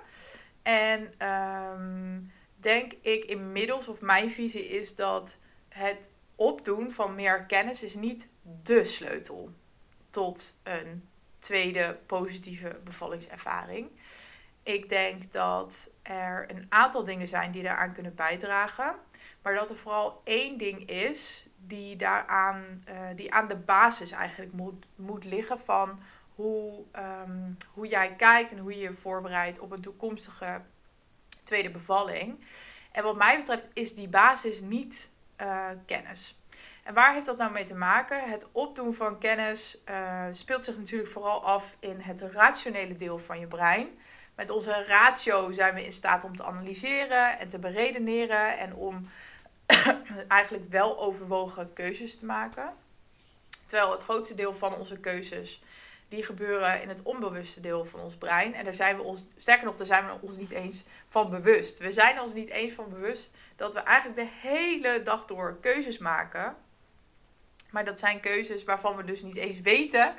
En 0.63 1.29
um, 1.29 2.33
denk 2.57 2.93
ik 3.01 3.25
inmiddels, 3.25 3.89
of 3.89 4.01
mijn 4.01 4.31
visie 4.31 4.69
is 4.69 4.97
dat 4.97 5.37
het 5.69 6.11
opdoen 6.35 6.93
van 6.93 7.15
meer 7.15 7.45
kennis 7.45 7.83
is 7.83 7.95
niet 7.95 8.29
de 8.63 8.85
sleutel 8.85 9.51
tot 10.11 10.59
een 10.63 11.09
tweede 11.41 11.99
positieve 12.07 12.81
bevallingservaring. 12.85 13.91
Ik 14.63 14.89
denk 14.89 15.33
dat 15.33 15.91
er 16.03 16.47
een 16.51 16.67
aantal 16.69 17.05
dingen 17.05 17.29
zijn 17.29 17.51
die 17.51 17.63
daaraan 17.63 17.93
kunnen 17.93 18.15
bijdragen. 18.15 18.95
Maar 19.43 19.55
dat 19.55 19.71
er 19.71 19.77
vooral 19.77 20.21
één 20.25 20.59
ding 20.59 20.89
is 20.89 21.48
die 21.67 21.97
daaraan, 21.97 22.85
uh, 22.89 22.95
die 23.15 23.33
aan 23.33 23.49
de 23.49 23.57
basis 23.57 24.11
eigenlijk 24.11 24.53
moet, 24.53 24.87
moet 24.95 25.25
liggen 25.25 25.61
van 25.61 26.01
hoe, 26.35 26.85
um, 27.27 27.57
hoe 27.73 27.87
jij 27.87 28.15
kijkt 28.15 28.53
en 28.53 28.59
hoe 28.59 28.75
je 28.75 28.81
je 28.81 28.95
voorbereidt 28.95 29.59
op 29.59 29.71
een 29.71 29.81
toekomstige 29.81 30.61
tweede 31.43 31.71
bevalling. 31.71 32.45
En 32.93 33.03
wat 33.03 33.17
mij 33.17 33.39
betreft 33.39 33.71
is 33.73 33.95
die 33.95 34.09
basis 34.09 34.61
niet 34.61 35.11
uh, 35.41 35.67
kennis. 35.87 36.39
En 36.85 36.95
waar 36.95 37.15
heeft 37.15 37.27
dat 37.27 37.39
nou 37.39 37.53
mee 37.53 37.65
te 37.65 37.75
maken? 37.75 38.31
Het 38.31 38.49
opdoen 38.53 38.95
van 38.95 39.19
kennis 39.19 39.79
uh, 39.91 40.25
speelt 40.31 40.65
zich 40.65 40.79
natuurlijk 40.79 41.11
vooral 41.11 41.45
af 41.45 41.77
in 41.81 42.01
het 42.01 42.21
rationele 42.21 42.95
deel 42.95 43.19
van 43.19 43.41
je 43.41 43.47
brein. 43.47 43.89
Met 44.35 44.51
onze 44.51 44.85
ratio 44.85 45.53
zijn 45.53 45.75
we 45.75 45.85
in 45.85 45.93
staat 45.93 46.25
om 46.25 46.37
te 46.37 46.45
analyseren 46.45 47.39
en 47.39 47.49
te 47.49 47.59
beredeneren 47.59 48.59
en 48.59 48.75
om 48.75 49.09
eigenlijk 50.29 50.71
wel 50.71 50.99
overwogen 51.01 51.73
keuzes 51.73 52.19
te 52.19 52.25
maken. 52.25 52.73
Terwijl 53.67 53.93
het 53.93 54.03
grootste 54.03 54.35
deel 54.35 54.55
van 54.55 54.75
onze 54.75 54.99
keuzes 54.99 55.63
die 56.09 56.25
gebeuren 56.25 56.83
in 56.83 56.89
het 56.89 57.03
onbewuste 57.03 57.61
deel 57.61 57.85
van 57.85 58.01
ons 58.01 58.17
brein. 58.17 58.55
En 58.55 58.65
daar 58.65 58.75
zijn 58.75 58.97
we 58.97 59.03
ons, 59.03 59.27
sterker 59.39 59.65
nog, 59.65 59.77
daar 59.77 59.87
zijn 59.87 60.07
we 60.07 60.13
ons 60.21 60.37
niet 60.37 60.51
eens 60.51 60.85
van 61.09 61.31
bewust. 61.31 61.79
We 61.79 61.93
zijn 61.93 62.21
ons 62.21 62.35
niet 62.35 62.49
eens 62.49 62.73
van 62.73 62.89
bewust 62.89 63.31
dat 63.57 63.75
we 63.75 63.81
eigenlijk 63.81 64.19
de 64.19 64.49
hele 64.49 65.03
dag 65.03 65.25
door 65.25 65.59
keuzes 65.61 65.99
maken. 65.99 66.57
Maar 67.71 67.85
dat 67.85 67.99
zijn 67.99 68.21
keuzes 68.21 68.65
waarvan 68.65 68.97
we 68.97 69.05
dus 69.05 69.23
niet 69.23 69.37
eens 69.37 69.61
weten 69.61 70.15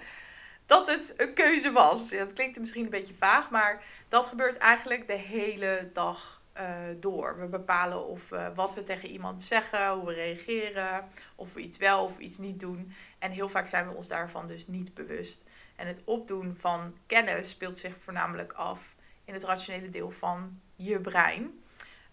dat 0.66 0.88
het 0.88 1.14
een 1.18 1.34
keuze 1.34 1.72
was. 1.72 2.10
Dat 2.10 2.34
klinkt 2.34 2.60
misschien 2.60 2.84
een 2.84 2.90
beetje 2.90 3.14
vaag, 3.20 3.50
maar 3.50 3.84
dat 4.10 4.26
gebeurt 4.26 4.58
eigenlijk 4.58 5.08
de 5.08 5.14
hele 5.14 5.90
dag 5.94 6.39
uh, 6.60 6.66
door. 7.00 7.40
We 7.40 7.46
bepalen 7.46 8.08
of 8.08 8.32
uh, 8.32 8.48
wat 8.56 8.74
we 8.74 8.84
tegen 8.84 9.10
iemand 9.10 9.42
zeggen, 9.42 9.92
hoe 9.92 10.06
we 10.06 10.14
reageren, 10.14 11.08
of 11.36 11.54
we 11.54 11.62
iets 11.62 11.78
wel 11.78 12.04
of 12.04 12.20
iets 12.20 12.38
niet 12.38 12.60
doen. 12.60 12.94
En 13.20 13.32
heel 13.32 13.50
vaak 13.50 13.68
zijn 13.68 13.88
we 13.88 13.96
ons 13.96 14.08
daarvan 14.08 14.48
dus 14.48 14.68
niet 14.68 14.94
bewust. 14.94 15.44
En 15.76 15.88
het 15.88 16.02
opdoen 16.04 16.56
van 16.60 16.96
kennis 17.06 17.50
speelt 17.50 17.78
zich 17.78 17.94
voornamelijk 18.04 18.54
af 18.54 18.96
in 19.26 19.34
het 19.34 19.44
rationele 19.44 19.90
deel 19.90 20.12
van 20.12 20.62
je 20.76 21.00
brein. 21.00 21.64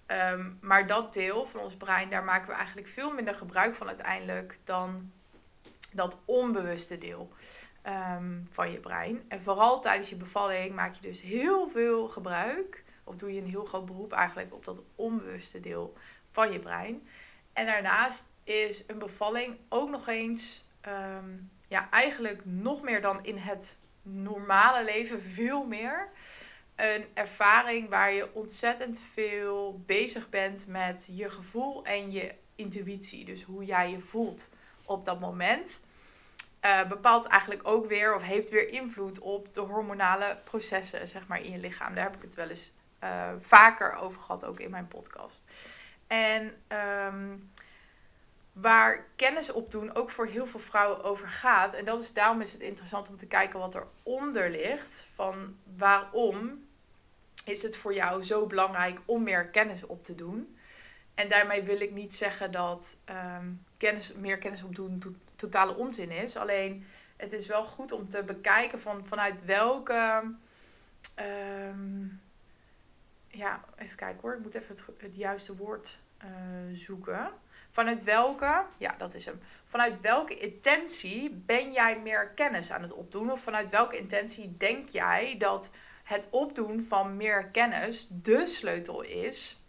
Um, 0.07 0.59
maar 0.61 0.87
dat 0.87 1.13
deel 1.13 1.47
van 1.47 1.61
ons 1.61 1.77
brein, 1.77 2.11
daar 2.11 2.25
maken 2.25 2.49
we 2.49 2.55
eigenlijk 2.55 2.89
veel 2.89 3.13
minder 3.13 3.35
gebruik 3.35 3.75
van 3.75 3.87
uiteindelijk 3.87 4.59
dan 4.65 5.13
dat 5.93 6.17
onbewuste 6.25 6.99
deel 6.99 7.33
um, 7.87 8.49
van 8.51 8.71
je 8.71 8.79
brein. 8.79 9.25
En 9.29 9.43
vooral 9.43 9.81
tijdens 9.81 10.09
je 10.09 10.17
bevalling 10.17 10.75
maak 10.75 10.93
je 10.95 11.01
dus 11.01 11.21
heel 11.21 11.69
veel 11.69 12.09
gebruik, 12.09 12.85
of 13.07 13.17
doe 13.17 13.35
je 13.35 13.41
een 13.41 13.51
heel 13.51 13.65
groot 13.65 13.87
beroep 13.87 14.13
eigenlijk 14.13 14.55
op 14.55 14.65
dat 14.65 14.83
onbewuste 14.95 15.61
deel 15.61 15.95
van 16.31 16.53
je 16.53 16.59
brein. 16.59 17.09
En 17.53 17.67
daarnaast 17.67 18.27
is 18.45 18.85
een 18.87 18.99
bevalling 18.99 19.57
ook 19.69 19.91
nog 19.91 20.09
eens 20.09 20.65
um, 20.89 21.51
ja, 21.69 21.91
eigenlijk 21.91 22.45
nog 22.45 22.83
meer 22.83 23.01
dan 23.01 23.25
in 23.25 23.37
het 23.37 23.79
normale 24.03 24.85
leven, 24.85 25.23
veel 25.23 25.65
meer. 25.65 26.09
Een 26.75 27.05
ervaring 27.15 27.89
waar 27.89 28.13
je 28.13 28.35
ontzettend 28.35 29.01
veel 29.01 29.83
bezig 29.87 30.29
bent 30.29 30.67
met 30.67 31.09
je 31.11 31.31
gevoel 31.31 31.85
en 31.85 32.11
je 32.11 32.35
intuïtie. 32.55 33.25
Dus 33.25 33.43
hoe 33.43 33.65
jij 33.65 33.91
je 33.91 34.01
voelt 34.01 34.49
op 34.85 35.05
dat 35.05 35.21
moment. 35.21 35.85
Uh, 36.65 36.89
bepaalt 36.89 37.27
eigenlijk 37.27 37.69
ook 37.69 37.87
weer 37.87 38.15
of 38.15 38.23
heeft 38.23 38.51
weer 38.51 38.69
invloed 38.69 39.19
op 39.19 39.55
de 39.55 39.61
hormonale 39.61 40.39
processen 40.45 41.09
zeg 41.09 41.27
maar, 41.27 41.43
in 41.43 41.53
je 41.53 41.59
lichaam. 41.59 41.95
Daar 41.95 42.05
heb 42.05 42.17
ik 42.17 42.23
het 42.23 42.35
wel 42.35 42.49
eens 42.49 42.71
uh, 43.03 43.31
vaker 43.41 43.95
over 43.95 44.21
gehad, 44.21 44.45
ook 44.45 44.61
in 44.61 44.71
mijn 44.71 44.89
podcast. 44.89 45.45
En 46.07 46.55
um, 47.09 47.51
waar 48.53 49.07
kennis 49.17 49.53
opdoen 49.53 49.95
ook 49.95 50.11
voor 50.11 50.27
heel 50.27 50.47
veel 50.47 50.61
vrouwen 50.61 51.05
over 51.05 51.27
gaat. 51.27 51.75
En 51.75 51.85
dat 51.85 52.01
is, 52.01 52.13
daarom 52.13 52.41
is 52.41 52.53
het 52.53 52.61
interessant 52.61 53.09
om 53.09 53.17
te 53.17 53.27
kijken 53.27 53.59
wat 53.59 53.75
eronder 53.75 54.51
ligt. 54.51 55.09
Van 55.15 55.57
waarom 55.77 56.67
is 57.45 57.63
het 57.63 57.77
voor 57.77 57.95
jou 57.95 58.23
zo 58.23 58.47
belangrijk 58.47 59.01
om 59.05 59.23
meer 59.23 59.47
kennis 59.47 59.87
op 59.87 60.05
te 60.05 60.15
doen? 60.15 60.57
En 61.15 61.29
daarmee 61.29 61.63
wil 61.63 61.81
ik 61.81 61.91
niet 61.91 62.15
zeggen 62.15 62.53
dat 62.53 62.97
um, 63.37 63.65
kennis, 63.77 64.13
meer 64.13 64.39
kennis 64.39 64.63
opdoen 64.63 64.99
to 64.99 65.15
totale 65.37 65.75
onzin 65.75 66.11
is. 66.11 66.37
Alleen 66.37 66.87
het 67.17 67.33
is 67.33 67.47
wel 67.47 67.65
goed 67.65 67.93
om 67.93 68.09
te 68.09 68.23
bekijken 68.23 68.81
van, 68.81 69.07
vanuit 69.07 69.45
welke. 69.45 70.23
Um, 71.71 72.21
ja, 73.37 73.65
even 73.77 73.97
kijken 73.97 74.21
hoor. 74.21 74.35
Ik 74.35 74.43
moet 74.43 74.55
even 74.55 74.75
het, 74.75 74.85
het 74.99 75.17
juiste 75.17 75.57
woord 75.57 75.99
uh, 76.25 76.31
zoeken. 76.73 77.31
Vanuit 77.71 78.03
welke, 78.03 78.65
ja, 78.79 78.95
dat 78.99 79.15
is 79.15 79.25
hem. 79.25 79.41
Vanuit 79.65 80.01
welke 80.01 80.39
intentie 80.39 81.31
ben 81.31 81.73
jij 81.73 82.01
meer 82.01 82.29
kennis 82.29 82.71
aan 82.71 82.83
het 82.83 82.93
opdoen? 82.93 83.31
Of 83.31 83.41
vanuit 83.41 83.71
welke 83.71 83.99
intentie 83.99 84.57
denk 84.57 84.89
jij 84.89 85.35
dat 85.39 85.71
het 86.03 86.29
opdoen 86.31 86.85
van 86.85 87.17
meer 87.17 87.47
kennis 87.47 88.09
de 88.09 88.47
sleutel 88.47 89.03
is 89.03 89.61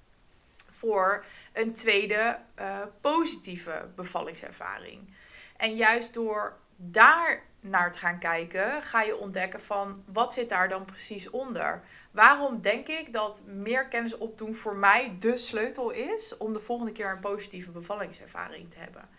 voor 0.69 1.25
een 1.53 1.73
tweede 1.73 2.39
uh, 2.59 2.79
positieve 3.01 3.87
bevallingservaring? 3.95 5.13
En 5.57 5.75
juist 5.75 6.13
door 6.13 6.57
daar 6.77 7.43
naar 7.59 7.91
te 7.91 7.99
gaan 7.99 8.19
kijken, 8.19 8.83
ga 8.83 9.01
je 9.01 9.17
ontdekken 9.17 9.61
van 9.61 10.03
wat 10.05 10.33
zit 10.33 10.49
daar 10.49 10.69
dan 10.69 10.85
precies 10.85 11.29
onder. 11.29 11.83
Waarom 12.11 12.61
denk 12.61 12.87
ik 12.87 13.13
dat 13.13 13.41
meer 13.45 13.87
kennis 13.87 14.17
opdoen 14.17 14.55
voor 14.55 14.75
mij 14.75 15.15
de 15.19 15.37
sleutel 15.37 15.89
is 15.89 16.37
om 16.37 16.53
de 16.53 16.59
volgende 16.59 16.91
keer 16.91 17.11
een 17.11 17.19
positieve 17.19 17.71
bevallingservaring 17.71 18.71
te 18.71 18.77
hebben? 18.77 19.09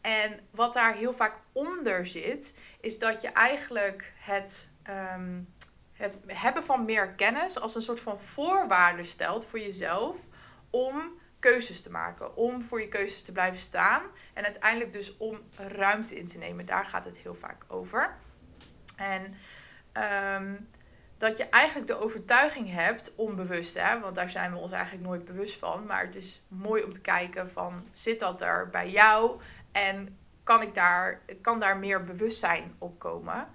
En 0.00 0.40
wat 0.50 0.74
daar 0.74 0.94
heel 0.94 1.12
vaak 1.12 1.38
onder 1.52 2.06
zit, 2.06 2.54
is 2.80 2.98
dat 2.98 3.20
je 3.20 3.28
eigenlijk 3.28 4.12
het, 4.16 4.68
um, 5.14 5.54
het 5.92 6.14
hebben 6.26 6.64
van 6.64 6.84
meer 6.84 7.08
kennis 7.08 7.60
als 7.60 7.74
een 7.74 7.82
soort 7.82 8.00
van 8.00 8.20
voorwaarde 8.20 9.02
stelt 9.02 9.46
voor 9.46 9.60
jezelf 9.60 10.16
om 10.70 11.18
keuzes 11.38 11.82
te 11.82 11.90
maken. 11.90 12.36
Om 12.36 12.62
voor 12.62 12.80
je 12.80 12.88
keuzes 12.88 13.22
te 13.22 13.32
blijven 13.32 13.60
staan. 13.60 14.02
En 14.34 14.44
uiteindelijk 14.44 14.92
dus 14.92 15.16
om 15.16 15.40
ruimte 15.56 16.18
in 16.18 16.26
te 16.26 16.38
nemen. 16.38 16.66
Daar 16.66 16.84
gaat 16.84 17.04
het 17.04 17.16
heel 17.18 17.34
vaak 17.34 17.64
over. 17.68 18.16
En 18.96 19.34
um, 20.36 20.68
dat 21.18 21.36
je 21.36 21.48
eigenlijk 21.48 21.86
de 21.86 22.00
overtuiging 22.00 22.72
hebt, 22.72 23.12
onbewust, 23.14 23.74
hè, 23.74 24.00
want 24.00 24.14
daar 24.14 24.30
zijn 24.30 24.52
we 24.52 24.58
ons 24.58 24.72
eigenlijk 24.72 25.04
nooit 25.04 25.24
bewust 25.24 25.58
van. 25.58 25.86
Maar 25.86 26.04
het 26.04 26.16
is 26.16 26.42
mooi 26.48 26.82
om 26.82 26.92
te 26.92 27.00
kijken 27.00 27.50
van, 27.50 27.88
zit 27.92 28.20
dat 28.20 28.42
er 28.42 28.68
bij 28.68 28.90
jou? 28.90 29.40
En 29.72 30.18
kan, 30.42 30.62
ik 30.62 30.74
daar, 30.74 31.20
kan 31.40 31.60
daar 31.60 31.76
meer 31.76 32.04
bewustzijn 32.04 32.74
op 32.78 32.98
komen? 32.98 33.48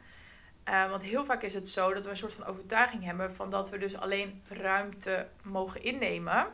Uh, 0.69 0.89
want 0.89 1.03
heel 1.03 1.25
vaak 1.25 1.41
is 1.41 1.53
het 1.53 1.69
zo 1.69 1.93
dat 1.93 2.03
we 2.03 2.09
een 2.09 2.17
soort 2.17 2.33
van 2.33 2.45
overtuiging 2.45 3.03
hebben 3.03 3.35
van 3.35 3.49
dat 3.49 3.69
we 3.69 3.77
dus 3.77 3.97
alleen 3.97 4.41
ruimte 4.47 5.27
mogen 5.43 5.83
innemen. 5.83 6.47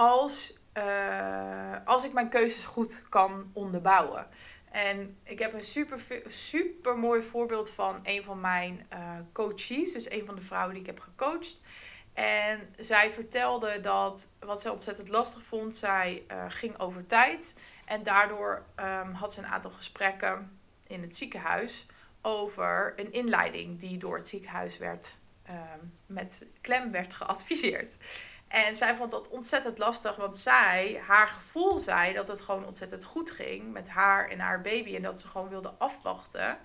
Als, 0.00 0.52
uh, 0.74 1.76
als 1.84 2.04
ik 2.04 2.12
mijn 2.12 2.28
keuzes 2.28 2.64
goed 2.64 3.02
kan 3.08 3.50
onderbouwen. 3.52 4.26
En 4.70 5.16
ik 5.22 5.38
heb 5.38 5.54
een 5.54 5.64
super, 5.64 6.00
super 6.26 6.98
mooi 6.98 7.22
voorbeeld 7.22 7.70
van 7.70 8.00
een 8.02 8.22
van 8.22 8.40
mijn 8.40 8.86
uh, 8.92 8.98
coaches. 9.32 9.92
Dus 9.92 10.10
een 10.10 10.26
van 10.26 10.34
de 10.34 10.40
vrouwen 10.40 10.72
die 10.72 10.82
ik 10.82 10.86
heb 10.86 11.00
gecoacht. 11.00 11.60
En 12.12 12.74
zij 12.78 13.10
vertelde 13.10 13.80
dat 13.80 14.28
wat 14.38 14.60
zij 14.60 14.70
ontzettend 14.70 15.08
lastig 15.08 15.42
vond, 15.42 15.76
zij 15.76 16.22
uh, 16.30 16.44
ging 16.48 16.78
over 16.78 17.06
tijd. 17.06 17.54
En 17.84 18.02
daardoor 18.02 18.64
um, 18.76 19.12
had 19.12 19.32
ze 19.34 19.40
een 19.40 19.46
aantal 19.46 19.70
gesprekken 19.70 20.58
in 20.86 21.02
het 21.02 21.16
ziekenhuis 21.16 21.86
over 22.22 22.92
een 22.96 23.12
inleiding 23.12 23.78
die 23.78 23.98
door 23.98 24.16
het 24.16 24.28
ziekenhuis 24.28 24.78
werd, 24.78 25.16
um, 25.50 25.92
met 26.06 26.46
klem 26.60 26.90
werd 26.90 27.14
geadviseerd. 27.14 27.96
En 28.48 28.76
zij 28.76 28.94
vond 28.94 29.10
dat 29.10 29.28
ontzettend 29.28 29.78
lastig, 29.78 30.16
want 30.16 30.36
zij, 30.36 31.02
haar 31.06 31.28
gevoel 31.28 31.78
zei 31.78 32.12
dat 32.14 32.28
het 32.28 32.40
gewoon 32.40 32.66
ontzettend 32.66 33.04
goed 33.04 33.30
ging 33.30 33.72
met 33.72 33.88
haar 33.88 34.28
en 34.28 34.38
haar 34.40 34.60
baby. 34.60 34.96
En 34.96 35.02
dat 35.02 35.20
ze 35.20 35.28
gewoon 35.28 35.48
wilde 35.48 35.72
afwachten 35.78 36.58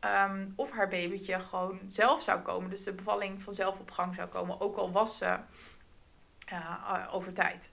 um, 0.00 0.52
of 0.56 0.70
haar 0.70 0.88
babytje 0.88 1.40
gewoon 1.40 1.80
zelf 1.88 2.22
zou 2.22 2.40
komen. 2.40 2.70
Dus 2.70 2.84
de 2.84 2.92
bevalling 2.92 3.42
vanzelf 3.42 3.78
op 3.78 3.90
gang 3.90 4.14
zou 4.14 4.28
komen, 4.28 4.60
ook 4.60 4.76
al 4.76 4.92
was 4.92 5.18
ze 5.18 5.36
uh, 6.52 7.08
over 7.10 7.32
tijd. 7.32 7.72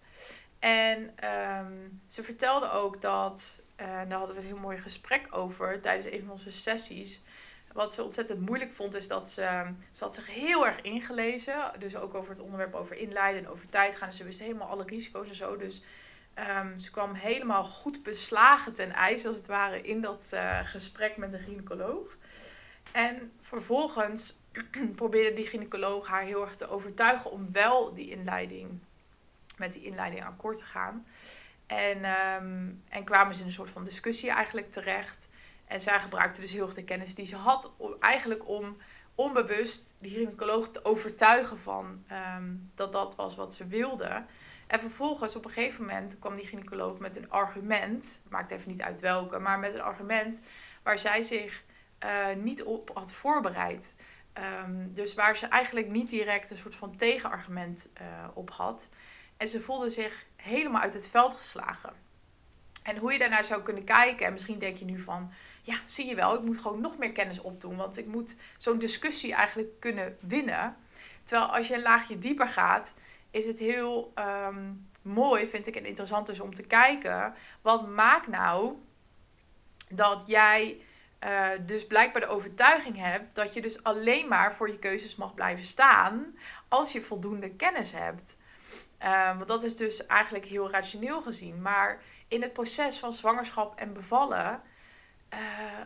En 0.60 1.14
um, 1.30 2.02
ze 2.08 2.24
vertelde 2.24 2.72
ook 2.72 3.02
dat, 3.02 3.62
en 3.76 3.88
uh, 3.88 4.10
daar 4.10 4.18
hadden 4.18 4.36
we 4.36 4.42
een 4.42 4.48
heel 4.48 4.58
mooi 4.58 4.78
gesprek 4.78 5.28
over 5.32 5.82
tijdens 5.82 6.06
een 6.06 6.20
van 6.20 6.32
onze 6.32 6.52
sessies 6.52 7.22
wat 7.74 7.94
ze 7.94 8.04
ontzettend 8.04 8.40
moeilijk 8.40 8.74
vond, 8.74 8.96
is 8.96 9.08
dat 9.08 9.30
ze, 9.30 9.64
ze 9.92 10.04
had 10.04 10.16
zich 10.16 10.28
heel 10.28 10.66
erg 10.66 10.82
ingelezen. 10.82 11.72
Dus 11.80 11.96
ook 11.96 12.14
over 12.14 12.30
het 12.30 12.40
onderwerp 12.40 12.74
over 12.74 12.96
inleiden 12.96 13.44
en 13.44 13.50
over 13.50 13.70
tijd 13.70 13.96
gaan. 13.96 14.08
Dus 14.08 14.18
ze 14.18 14.24
wist 14.24 14.40
helemaal 14.40 14.68
alle 14.68 14.84
risico's 14.84 15.30
en 15.30 15.36
zo. 15.36 15.58
Dus 15.58 15.82
um, 16.60 16.80
ze 16.80 16.92
kwam 16.92 17.14
helemaal 17.14 17.64
goed 17.64 18.04
beslagen 18.04 18.74
ten 18.74 18.92
ijs, 18.92 19.26
als 19.26 19.38
het 19.38 19.46
ware, 19.46 19.82
in 19.82 20.02
dat 20.02 20.30
uh, 20.34 20.60
gesprek 20.64 21.18
met 21.18 21.32
de 21.32 21.38
gynaecoloog. 21.38 22.18
En 22.92 23.32
vervolgens 23.42 24.36
probeerde 24.96 25.36
die 25.36 25.48
gynaecoloog 25.48 26.08
haar 26.08 26.24
heel 26.24 26.42
erg 26.42 26.56
te 26.56 26.70
overtuigen 26.70 27.32
om 27.32 27.52
wel 27.52 27.94
die 27.94 28.10
inleiding, 28.10 28.80
met 29.58 29.74
die 29.74 29.84
inleiding 29.84 30.26
akkoord 30.26 30.58
te 30.58 30.66
gaan. 30.66 31.06
En, 31.66 31.98
um, 32.06 32.84
en 32.90 33.04
kwamen 33.04 33.36
ze 33.36 33.42
in 33.42 33.48
een 33.48 33.54
soort 33.54 33.70
van 33.70 33.84
discussie 33.84 34.30
eigenlijk 34.30 34.72
terecht. 34.72 35.30
En 35.74 35.82
zij 35.82 36.00
gebruikte 36.00 36.42
dus 36.42 36.52
heel 36.52 36.66
erg 36.66 36.74
de 36.74 36.84
kennis 36.84 37.16
die 37.16 37.26
ze 37.26 37.36
had, 37.36 37.72
om, 37.78 37.96
eigenlijk 38.00 38.48
om 38.48 38.78
onbewust 39.16 39.96
die 40.00 40.12
gynaecoloog 40.12 40.68
te 40.68 40.86
overtuigen 40.86 41.60
van 41.60 42.04
ehm, 42.08 42.44
dat 42.76 42.92
dat 42.92 43.16
was 43.16 43.36
wat 43.36 43.56
ze 43.56 43.68
wilde. 43.68 44.24
En 44.68 44.80
vervolgens 44.80 45.36
op 45.36 45.46
een 45.46 45.52
gegeven 45.52 45.86
moment 45.86 46.20
kwam 46.20 46.36
die 46.36 46.46
gynaecoloog 46.46 47.00
met 47.00 47.18
een 47.18 47.30
argument, 47.30 48.22
maakt 48.30 48.52
even 48.52 48.72
niet 48.72 48.82
uit 48.82 49.02
welke, 49.02 49.40
maar 49.40 49.60
met 49.60 49.74
een 49.74 49.82
argument 49.82 50.42
waar 50.84 51.00
zij 51.00 51.22
zich 51.22 51.64
uh, 52.04 52.26
niet 52.36 52.64
op 52.64 52.92
had 52.94 53.14
voorbereid. 53.14 53.96
Um, 54.66 54.94
dus 54.94 55.14
waar 55.14 55.38
ze 55.38 55.48
eigenlijk 55.48 55.90
niet 55.90 56.10
direct 56.10 56.50
een 56.50 56.58
soort 56.58 56.76
van 56.76 56.96
tegenargument 56.96 57.88
uh, 58.02 58.08
op 58.34 58.50
had. 58.50 58.90
En 59.38 59.48
ze 59.48 59.62
voelde 59.62 59.90
zich 59.90 60.26
helemaal 60.36 60.82
uit 60.82 60.94
het 60.94 61.08
veld 61.08 61.34
geslagen. 61.34 61.94
En 62.84 62.98
hoe 62.98 63.12
je 63.12 63.20
daarnaar 63.20 63.46
zou 63.46 63.62
kunnen 63.62 63.84
kijken, 63.84 64.26
en 64.26 64.34
misschien 64.34 64.60
denk 64.60 64.78
je 64.78 64.86
nu 64.86 65.00
van, 65.00 65.32
ja, 65.66 65.76
zie 65.86 66.06
je 66.06 66.16
wel, 66.16 66.36
ik 66.36 66.42
moet 66.42 66.58
gewoon 66.58 66.82
nog 66.82 66.98
meer 66.98 67.12
kennis 67.12 67.42
opdoen, 67.42 67.76
want 67.76 67.98
ik 67.98 68.06
moet 68.06 68.36
zo'n 68.58 68.80
discussie 68.80 69.34
eigenlijk 69.34 69.80
kunnen 69.80 70.18
winnen. 70.20 70.76
Terwijl 71.24 71.56
als 71.56 71.68
je 71.68 71.74
een 71.74 71.82
laagje 71.82 72.20
dieper 72.20 72.48
gaat, 72.48 72.94
is 73.32 73.46
het 73.46 73.60
heel 73.60 74.14
um, 74.48 74.90
mooi, 75.02 75.48
vind 75.48 75.68
ik, 75.68 75.76
en 75.76 75.86
interessant 75.86 76.28
dus 76.28 76.40
om 76.40 76.54
te 76.54 76.68
kijken, 76.68 77.34
wat 77.62 77.88
maakt 77.88 78.28
nou 78.28 78.74
dat 79.90 80.24
jij 80.28 80.82
uh, 81.24 81.50
dus 81.66 81.88
blijkbaar 81.88 82.22
de 82.22 82.28
overtuiging 82.28 82.98
hebt 82.98 83.36
dat 83.36 83.54
je 83.54 83.62
dus 83.62 83.84
alleen 83.84 84.28
maar 84.28 84.54
voor 84.54 84.70
je 84.70 84.80
keuzes 84.80 85.16
mag 85.16 85.34
blijven 85.34 85.66
staan 85.66 86.38
als 86.68 86.92
je 86.92 87.02
voldoende 87.02 87.50
kennis 87.50 87.92
hebt. 87.92 88.38
Um, 89.04 89.38
want 89.38 89.48
dat 89.48 89.64
is 89.64 89.76
dus 89.76 90.06
eigenlijk 90.06 90.46
heel 90.46 90.72
rationeel 90.72 91.22
gezien. 91.22 91.62
Maar 91.62 92.02
in 92.28 92.42
het 92.42 92.54
proces 92.54 93.00
van 93.00 93.14
zwangerschap 93.14 93.80
en 93.80 93.94
bevallen 93.94 94.62
uh, 95.34 95.40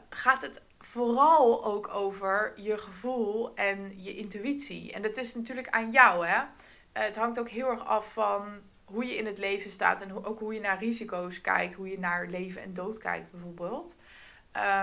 gaat 0.10 0.42
het 0.42 0.62
vooral 0.80 1.66
ook 1.66 1.88
over 1.88 2.54
je 2.56 2.78
gevoel 2.78 3.56
en 3.56 4.04
je 4.04 4.16
intuïtie. 4.16 4.94
En 4.94 5.02
dat 5.02 5.18
is 5.18 5.36
natuurlijk 5.36 5.70
aan 5.70 5.92
jou, 5.92 6.26
hè? 6.26 6.38
Uh, 6.38 6.46
het 6.94 7.16
hangt 7.16 7.40
ook 7.40 7.50
heel 7.50 7.70
erg 7.70 7.86
af 7.86 8.14
van 8.14 8.62
hoe 8.86 9.06
je 9.06 9.16
in 9.16 9.26
het 9.26 9.38
leven 9.38 9.72
staat 9.72 10.02
en 10.02 10.26
ook 10.26 10.40
hoe 10.40 10.54
je 10.54 10.60
naar 10.60 10.80
risico's 10.80 11.42
kijkt, 11.42 11.76
hoe 11.76 11.90
je 11.90 12.00
naar 12.00 12.28
leven 12.28 12.62
en 12.62 12.74
dood 12.74 12.98
kijkt 12.98 13.32
bijvoorbeeld. 13.32 13.96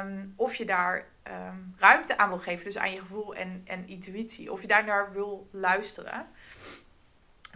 Um, 0.03 0.33
of 0.37 0.55
je 0.55 0.65
daar 0.65 1.09
um, 1.29 1.75
ruimte 1.79 2.19
aan 2.19 2.29
wil 2.29 2.39
geven, 2.39 2.65
dus 2.65 2.79
aan 2.79 2.93
je 2.93 3.01
gevoel 3.01 3.35
en, 3.35 3.63
en 3.65 3.89
intuïtie. 3.89 4.53
Of 4.53 4.61
je 4.61 4.67
daar 4.67 4.85
naar 4.85 5.13
wil 5.13 5.49
luisteren. 5.53 6.27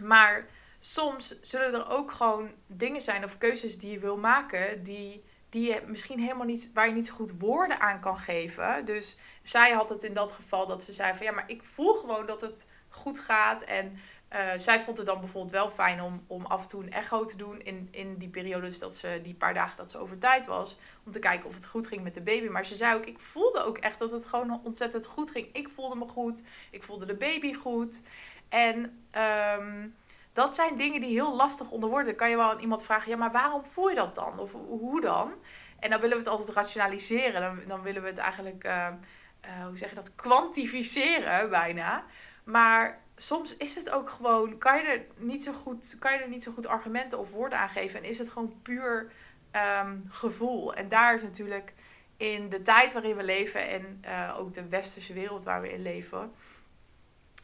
Maar 0.01 0.45
soms 0.79 1.41
zullen 1.41 1.73
er 1.73 1.89
ook 1.89 2.11
gewoon 2.11 2.51
dingen 2.67 3.01
zijn 3.01 3.23
of 3.23 3.37
keuzes 3.37 3.77
die 3.77 3.91
je 3.91 3.99
wil 3.99 4.17
maken, 4.17 4.83
die, 4.83 5.23
die 5.49 5.71
je 5.71 5.81
misschien 5.87 6.19
helemaal 6.19 6.45
niet, 6.45 6.71
waar 6.73 6.87
je 6.87 6.93
niet 6.93 7.07
zo 7.07 7.13
goed 7.13 7.39
woorden 7.39 7.79
aan 7.79 7.99
kan 7.99 8.17
geven. 8.17 8.85
Dus 8.85 9.17
zij 9.41 9.71
had 9.71 9.89
het 9.89 10.03
in 10.03 10.13
dat 10.13 10.31
geval 10.31 10.67
dat 10.67 10.83
ze 10.83 10.93
zei 10.93 11.13
van 11.13 11.25
ja, 11.25 11.31
maar 11.31 11.49
ik 11.49 11.63
voel 11.63 11.93
gewoon 11.93 12.25
dat 12.25 12.41
het 12.41 12.67
goed 12.89 13.19
gaat. 13.19 13.61
En 13.61 13.99
uh, 14.33 14.49
zij 14.57 14.79
vond 14.79 14.97
het 14.97 15.05
dan 15.05 15.19
bijvoorbeeld 15.19 15.53
wel 15.53 15.69
fijn 15.69 16.01
om, 16.01 16.23
om 16.27 16.45
af 16.45 16.61
en 16.61 16.67
toe 16.67 16.83
een 16.83 16.91
echo 16.91 17.25
te 17.25 17.37
doen 17.37 17.61
in, 17.61 17.87
in 17.91 18.17
die 18.17 18.29
periode, 18.29 18.65
dus 18.65 18.79
dat 18.79 18.95
ze 18.95 19.19
die 19.23 19.33
paar 19.33 19.53
dagen 19.53 19.77
dat 19.77 19.91
ze 19.91 19.97
over 19.97 20.17
tijd 20.17 20.45
was, 20.45 20.77
om 21.05 21.11
te 21.11 21.19
kijken 21.19 21.49
of 21.49 21.55
het 21.55 21.67
goed 21.67 21.87
ging 21.87 22.03
met 22.03 22.13
de 22.13 22.21
baby. 22.21 22.47
Maar 22.47 22.65
ze 22.65 22.75
zei 22.75 22.95
ook, 22.95 23.05
ik 23.05 23.19
voelde 23.19 23.63
ook 23.63 23.77
echt 23.77 23.99
dat 23.99 24.11
het 24.11 24.25
gewoon 24.25 24.61
ontzettend 24.63 25.05
goed 25.05 25.31
ging. 25.31 25.47
Ik 25.53 25.69
voelde 25.69 25.95
me 25.95 26.07
goed, 26.07 26.43
ik 26.71 26.83
voelde 26.83 27.05
de 27.05 27.15
baby 27.15 27.53
goed. 27.53 28.01
En 28.49 29.03
um, 29.59 29.95
dat 30.39 30.55
zijn 30.55 30.77
dingen 30.77 31.01
die 31.01 31.09
heel 31.09 31.35
lastig 31.35 31.69
onder 31.69 31.89
woorden. 31.89 32.15
Kan 32.15 32.29
je 32.29 32.35
wel 32.35 32.51
aan 32.51 32.59
iemand 32.59 32.83
vragen, 32.83 33.09
ja, 33.09 33.17
maar 33.17 33.31
waarom 33.31 33.65
voel 33.65 33.89
je 33.89 33.95
dat 33.95 34.15
dan? 34.15 34.39
Of 34.39 34.51
hoe 34.51 35.01
dan? 35.01 35.33
En 35.79 35.89
dan 35.89 35.99
willen 35.99 36.17
we 36.17 36.23
het 36.23 36.31
altijd 36.31 36.49
rationaliseren. 36.49 37.41
Dan, 37.41 37.59
dan 37.67 37.81
willen 37.81 38.01
we 38.01 38.07
het 38.07 38.17
eigenlijk, 38.17 38.63
uh, 38.63 38.87
uh, 39.45 39.65
hoe 39.67 39.77
zeg 39.77 39.89
je 39.89 39.95
dat, 39.95 40.15
kwantificeren 40.15 41.49
bijna. 41.49 42.03
Maar 42.43 43.01
soms 43.15 43.57
is 43.57 43.75
het 43.75 43.89
ook 43.89 44.09
gewoon, 44.09 44.57
kan 44.57 44.77
je 44.77 44.83
er 44.83 45.05
niet 45.15 45.43
zo 45.43 45.51
goed, 45.53 45.95
kan 45.99 46.13
je 46.13 46.19
er 46.19 46.29
niet 46.29 46.43
zo 46.43 46.51
goed 46.51 46.67
argumenten 46.67 47.19
of 47.19 47.31
woorden 47.31 47.59
aan 47.59 47.69
geven. 47.69 47.99
En 47.99 48.09
is 48.09 48.17
het 48.17 48.29
gewoon 48.29 48.61
puur 48.61 49.11
um, 49.81 50.05
gevoel. 50.09 50.73
En 50.73 50.89
daar 50.89 51.15
is 51.15 51.21
natuurlijk 51.21 51.73
in 52.17 52.49
de 52.49 52.61
tijd 52.61 52.93
waarin 52.93 53.15
we 53.15 53.23
leven 53.23 53.67
en 53.69 54.03
uh, 54.05 54.35
ook 54.39 54.53
de 54.53 54.67
westerse 54.67 55.13
wereld 55.13 55.43
waar 55.43 55.61
we 55.61 55.73
in 55.73 55.81
leven, 55.81 56.31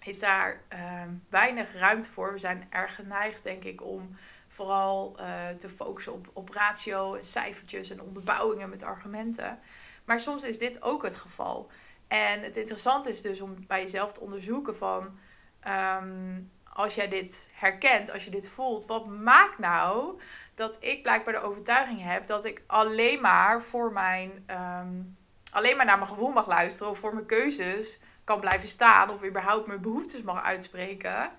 is 0.06 0.20
daar 0.20 0.62
uh, 0.74 1.02
weinig 1.30 1.74
ruimte 1.74 2.10
voor. 2.10 2.32
We 2.32 2.38
zijn 2.38 2.68
erg 2.70 2.96
geneigd, 2.96 3.44
denk 3.44 3.64
ik, 3.64 3.84
om 3.84 4.18
vooral 4.48 5.16
uh, 5.20 5.26
te 5.60 5.70
focussen 5.70 6.14
op, 6.14 6.30
op 6.34 6.50
ratio 6.50 7.14
en 7.14 7.26
cijfertjes 7.26 7.90
en 7.90 8.02
onderbouwingen 8.02 8.70
met 8.70 8.84
argumenten. 8.84 9.60
Maar 10.06 10.20
soms 10.20 10.44
is 10.44 10.58
dit 10.58 10.82
ook 10.82 11.04
het 11.04 11.16
geval. 11.16 11.72
En 12.08 12.42
het 12.42 12.58
interessante 12.58 13.10
is 13.10 13.22
dus 13.22 13.42
om 13.42 13.68
bij 13.68 13.82
jezelf 13.82 14.14
te 14.14 14.20
onderzoeken 14.20 14.76
van 14.76 15.20
um, 15.68 16.52
als 16.74 16.96
jij 16.96 17.08
dit 17.08 17.48
herkent, 17.54 18.12
als 18.12 18.24
je 18.24 18.32
dit 18.32 18.50
voelt, 18.50 18.86
wat 18.86 19.06
maakt 19.06 19.58
nou 19.58 20.20
dat 20.56 20.78
ik 20.80 21.04
blijkbaar 21.04 21.34
de 21.34 21.42
overtuiging 21.42 22.02
heb 22.04 22.28
dat 22.28 22.46
ik 22.46 22.62
alleen 22.68 23.22
maar 23.22 23.62
voor 23.62 23.92
mijn 23.92 24.46
um, 24.50 25.18
alleen 25.52 25.78
maar 25.78 25.86
naar 25.86 25.98
mijn 25.98 26.10
gevoel 26.10 26.32
mag 26.32 26.48
luisteren 26.48 26.92
of 26.92 26.98
voor 26.98 27.14
mijn 27.14 27.26
keuzes 27.26 28.00
kan 28.26 28.40
blijven 28.40 28.70
staan 28.70 29.10
of 29.10 29.24
überhaupt 29.24 29.68
mijn 29.68 29.82
behoeftes 29.82 30.22
mag 30.22 30.44
uitspreken, 30.44 31.32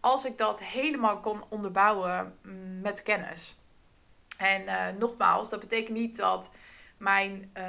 als 0.00 0.24
ik 0.24 0.38
dat 0.38 0.62
helemaal 0.62 1.20
kon 1.20 1.44
onderbouwen 1.48 2.38
mm, 2.42 2.80
met 2.80 3.02
kennis. 3.02 3.56
En 4.36 4.62
uh, 4.62 4.86
nogmaals, 4.98 5.48
dat 5.48 5.60
betekent 5.60 5.96
niet 5.96 6.16
dat 6.16 6.50
mijn, 6.96 7.50
uh, 7.56 7.64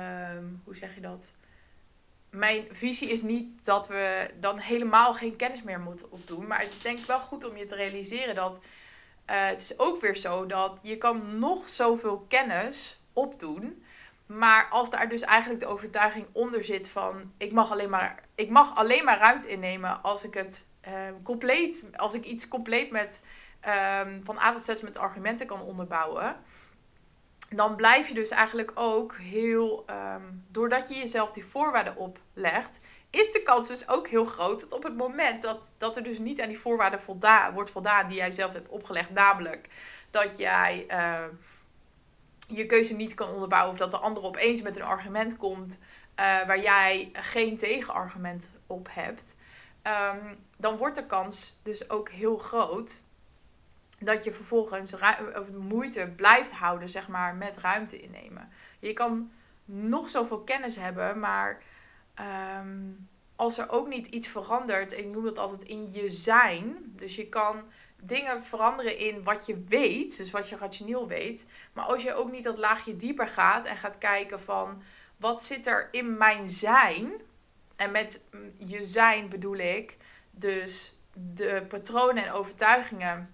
hoe 0.63 0.75
zeg 0.75 0.95
je 0.95 1.01
dat? 1.01 1.31
Mijn 2.29 2.65
visie 2.71 3.09
is 3.09 3.21
niet 3.21 3.65
dat 3.65 3.87
we 3.87 4.29
dan 4.39 4.57
helemaal 4.57 5.13
geen 5.13 5.35
kennis 5.35 5.63
meer 5.63 5.79
moeten 5.79 6.11
opdoen. 6.11 6.47
Maar 6.47 6.59
het 6.59 6.73
is 6.73 6.81
denk 6.81 6.99
ik 6.99 7.05
wel 7.05 7.19
goed 7.19 7.49
om 7.49 7.57
je 7.57 7.65
te 7.65 7.75
realiseren 7.75 8.35
dat 8.35 8.55
uh, 8.55 9.45
het 9.47 9.59
is 9.59 9.79
ook 9.79 10.01
weer 10.01 10.15
zo 10.15 10.45
dat 10.45 10.79
je 10.83 10.97
kan 10.97 11.39
nog 11.39 11.69
zoveel 11.69 12.25
kennis 12.27 12.99
opdoen. 13.13 13.83
Maar 14.27 14.67
als 14.69 14.89
daar 14.89 15.09
dus 15.09 15.21
eigenlijk 15.21 15.59
de 15.59 15.67
overtuiging 15.67 16.27
onder 16.31 16.63
zit 16.63 16.89
van 16.89 17.33
ik 17.37 17.51
mag 17.51 17.71
alleen 17.71 17.89
maar, 17.89 18.23
ik 18.35 18.49
mag 18.49 18.75
alleen 18.75 19.03
maar 19.03 19.17
ruimte 19.17 19.47
innemen 19.47 20.03
als 20.03 20.23
ik 20.23 20.33
het 20.33 20.65
uh, 20.87 20.93
compleet, 21.23 21.89
als 21.95 22.13
ik 22.13 22.23
iets 22.23 22.47
compleet 22.47 22.91
met 22.91 23.21
um, 24.03 24.21
van 24.23 24.39
A 24.39 24.53
tot 24.53 24.63
Z 24.63 24.81
met 24.81 24.97
argumenten 24.97 25.47
kan 25.47 25.61
onderbouwen. 25.61 26.35
Dan 27.49 27.75
blijf 27.75 28.07
je 28.07 28.13
dus 28.13 28.29
eigenlijk 28.29 28.71
ook 28.75 29.15
heel, 29.15 29.85
um, 29.89 30.45
doordat 30.51 30.89
je 30.89 30.95
jezelf 30.95 31.31
die 31.31 31.45
voorwaarden 31.45 31.95
oplegt, 31.95 32.81
is 33.09 33.31
de 33.31 33.41
kans 33.43 33.67
dus 33.67 33.89
ook 33.89 34.07
heel 34.07 34.25
groot 34.25 34.59
dat 34.59 34.71
op 34.71 34.83
het 34.83 34.97
moment 34.97 35.41
dat, 35.41 35.75
dat 35.77 35.97
er 35.97 36.03
dus 36.03 36.19
niet 36.19 36.41
aan 36.41 36.47
die 36.47 36.59
voorwaarden 36.59 37.01
volda 37.01 37.53
wordt 37.53 37.69
voldaan 37.69 38.07
die 38.07 38.17
jij 38.17 38.31
zelf 38.31 38.53
hebt 38.53 38.69
opgelegd, 38.69 39.09
namelijk 39.09 39.69
dat 40.11 40.37
jij 40.37 40.85
je 42.47 42.65
keuze 42.65 42.93
niet 42.93 43.13
kan 43.13 43.29
onderbouwen 43.29 43.71
of 43.71 43.77
dat 43.77 43.91
de 43.91 43.97
ander 43.97 44.23
opeens 44.23 44.61
met 44.61 44.75
een 44.75 44.83
argument 44.83 45.37
komt 45.37 45.77
uh, 46.19 46.45
waar 46.45 46.59
jij 46.59 47.09
geen 47.13 47.57
tegenargument 47.57 48.49
op 48.67 48.87
hebt, 48.91 49.35
um, 49.83 50.37
dan 50.57 50.77
wordt 50.77 50.95
de 50.95 51.05
kans 51.05 51.57
dus 51.63 51.89
ook 51.89 52.09
heel 52.09 52.37
groot 52.37 53.01
dat 53.99 54.23
je 54.23 54.31
vervolgens 54.31 54.95
moeite 55.57 56.13
blijft 56.15 56.51
houden, 56.51 56.89
zeg 56.89 57.07
maar, 57.07 57.35
met 57.35 57.57
ruimte 57.57 58.01
innemen. 58.01 58.49
Je 58.79 58.93
kan 58.93 59.31
nog 59.65 60.09
zoveel 60.09 60.39
kennis 60.39 60.75
hebben, 60.75 61.19
maar 61.19 61.61
um, 62.59 63.07
als 63.35 63.57
er 63.57 63.69
ook 63.69 63.87
niet 63.87 64.07
iets 64.07 64.27
verandert, 64.27 64.97
ik 64.97 65.05
noem 65.05 65.23
dat 65.23 65.39
altijd 65.39 65.63
in 65.63 65.91
je 65.91 66.09
zijn, 66.09 66.93
dus 66.95 67.15
je 67.15 67.29
kan 67.29 67.63
dingen 68.01 68.43
veranderen 68.43 68.97
in 68.97 69.23
wat 69.23 69.45
je 69.45 69.63
weet, 69.67 70.17
dus 70.17 70.31
wat 70.31 70.49
je 70.49 70.57
rationeel 70.57 71.07
weet. 71.07 71.45
Maar 71.73 71.85
als 71.85 72.03
je 72.03 72.13
ook 72.13 72.31
niet 72.31 72.43
dat 72.43 72.57
laagje 72.57 72.95
dieper 72.95 73.27
gaat 73.27 73.65
en 73.65 73.77
gaat 73.77 73.97
kijken 73.97 74.41
van 74.41 74.81
wat 75.17 75.43
zit 75.43 75.65
er 75.65 75.87
in 75.91 76.17
mijn 76.17 76.47
zijn. 76.47 77.11
En 77.75 77.91
met 77.91 78.23
je 78.57 78.85
zijn 78.85 79.29
bedoel 79.29 79.55
ik 79.55 79.97
dus 80.31 80.93
de 81.13 81.65
patronen 81.67 82.25
en 82.25 82.31
overtuigingen 82.31 83.33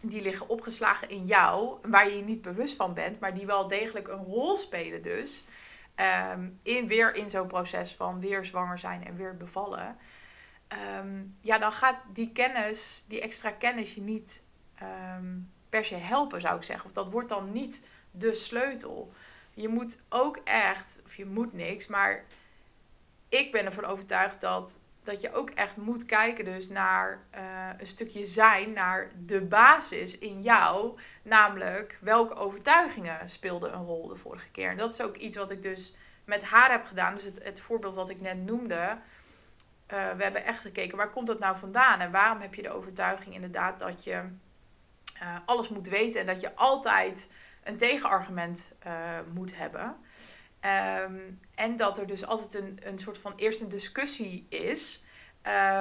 die 0.00 0.22
liggen 0.22 0.48
opgeslagen 0.48 1.08
in 1.08 1.24
jou, 1.26 1.76
waar 1.82 2.08
je 2.08 2.16
je 2.16 2.22
niet 2.22 2.42
bewust 2.42 2.76
van 2.76 2.94
bent, 2.94 3.20
maar 3.20 3.34
die 3.34 3.46
wel 3.46 3.66
degelijk 3.66 4.08
een 4.08 4.24
rol 4.24 4.56
spelen 4.56 5.02
dus. 5.02 5.44
Um, 6.32 6.58
in, 6.62 6.86
weer 6.86 7.14
in 7.14 7.30
zo'n 7.30 7.46
proces 7.46 7.92
van 7.92 8.20
weer 8.20 8.44
zwanger 8.44 8.78
zijn 8.78 9.06
en 9.06 9.16
weer 9.16 9.36
bevallen 9.36 9.96
um, 10.98 11.36
ja, 11.40 11.58
dan 11.58 11.72
gaat 11.72 11.96
die 12.12 12.32
kennis, 12.32 13.04
die 13.08 13.20
extra 13.20 13.50
kennis 13.50 13.94
je 13.94 14.00
niet 14.00 14.42
um, 14.82 15.52
per 15.68 15.84
se 15.84 15.94
helpen, 15.94 16.40
zou 16.40 16.56
ik 16.56 16.62
zeggen. 16.62 16.84
Of 16.84 16.92
dat 16.92 17.10
wordt 17.10 17.28
dan 17.28 17.52
niet 17.52 17.86
de 18.10 18.34
sleutel. 18.34 19.12
Je 19.54 19.68
moet 19.68 19.98
ook 20.08 20.36
echt, 20.44 21.00
of 21.04 21.14
je 21.14 21.26
moet 21.26 21.52
niks, 21.52 21.86
maar 21.86 22.24
ik 23.28 23.52
ben 23.52 23.64
ervan 23.64 23.84
overtuigd 23.84 24.40
dat, 24.40 24.78
dat 25.02 25.20
je 25.20 25.32
ook 25.32 25.50
echt 25.50 25.76
moet 25.76 26.04
kijken 26.04 26.44
dus 26.44 26.68
naar 26.68 27.22
eh, 27.30 27.68
een 27.78 27.86
stukje 27.86 28.26
zijn, 28.26 28.72
naar 28.72 29.10
de 29.26 29.40
basis 29.40 30.18
in 30.18 30.42
jou. 30.42 30.98
Namelijk, 31.22 31.98
welke 32.00 32.34
overtuigingen 32.34 33.28
speelden 33.28 33.74
een 33.74 33.84
rol 33.84 34.06
de 34.06 34.16
vorige 34.16 34.50
keer. 34.50 34.70
En 34.70 34.76
dat 34.76 34.92
is 34.92 35.02
ook 35.02 35.16
iets 35.16 35.36
wat 35.36 35.50
ik 35.50 35.62
dus 35.62 35.94
met 36.24 36.42
haar 36.42 36.70
heb 36.70 36.84
gedaan. 36.84 37.14
Dus 37.14 37.24
het, 37.24 37.44
het 37.44 37.60
voorbeeld 37.60 37.94
wat 37.94 38.08
ik 38.08 38.20
net 38.20 38.44
noemde. 38.44 38.98
Uh, 39.88 40.12
we 40.16 40.22
hebben 40.22 40.44
echt 40.44 40.60
gekeken, 40.60 40.96
waar 40.96 41.10
komt 41.10 41.26
dat 41.26 41.38
nou 41.38 41.56
vandaan? 41.56 42.00
En 42.00 42.10
waarom 42.10 42.40
heb 42.40 42.54
je 42.54 42.62
de 42.62 42.70
overtuiging 42.70 43.34
inderdaad 43.34 43.78
dat 43.78 44.04
je 44.04 44.22
uh, 45.22 45.36
alles 45.44 45.68
moet 45.68 45.88
weten 45.88 46.20
en 46.20 46.26
dat 46.26 46.40
je 46.40 46.54
altijd 46.54 47.30
een 47.64 47.76
tegenargument 47.76 48.72
uh, 48.86 48.92
moet 49.32 49.56
hebben? 49.56 49.96
Um, 51.04 51.40
en 51.54 51.76
dat 51.76 51.98
er 51.98 52.06
dus 52.06 52.26
altijd 52.26 52.54
een, 52.54 52.78
een 52.82 52.98
soort 52.98 53.18
van 53.18 53.32
eerst 53.36 53.60
een 53.60 53.68
discussie 53.68 54.46
is. 54.48 55.04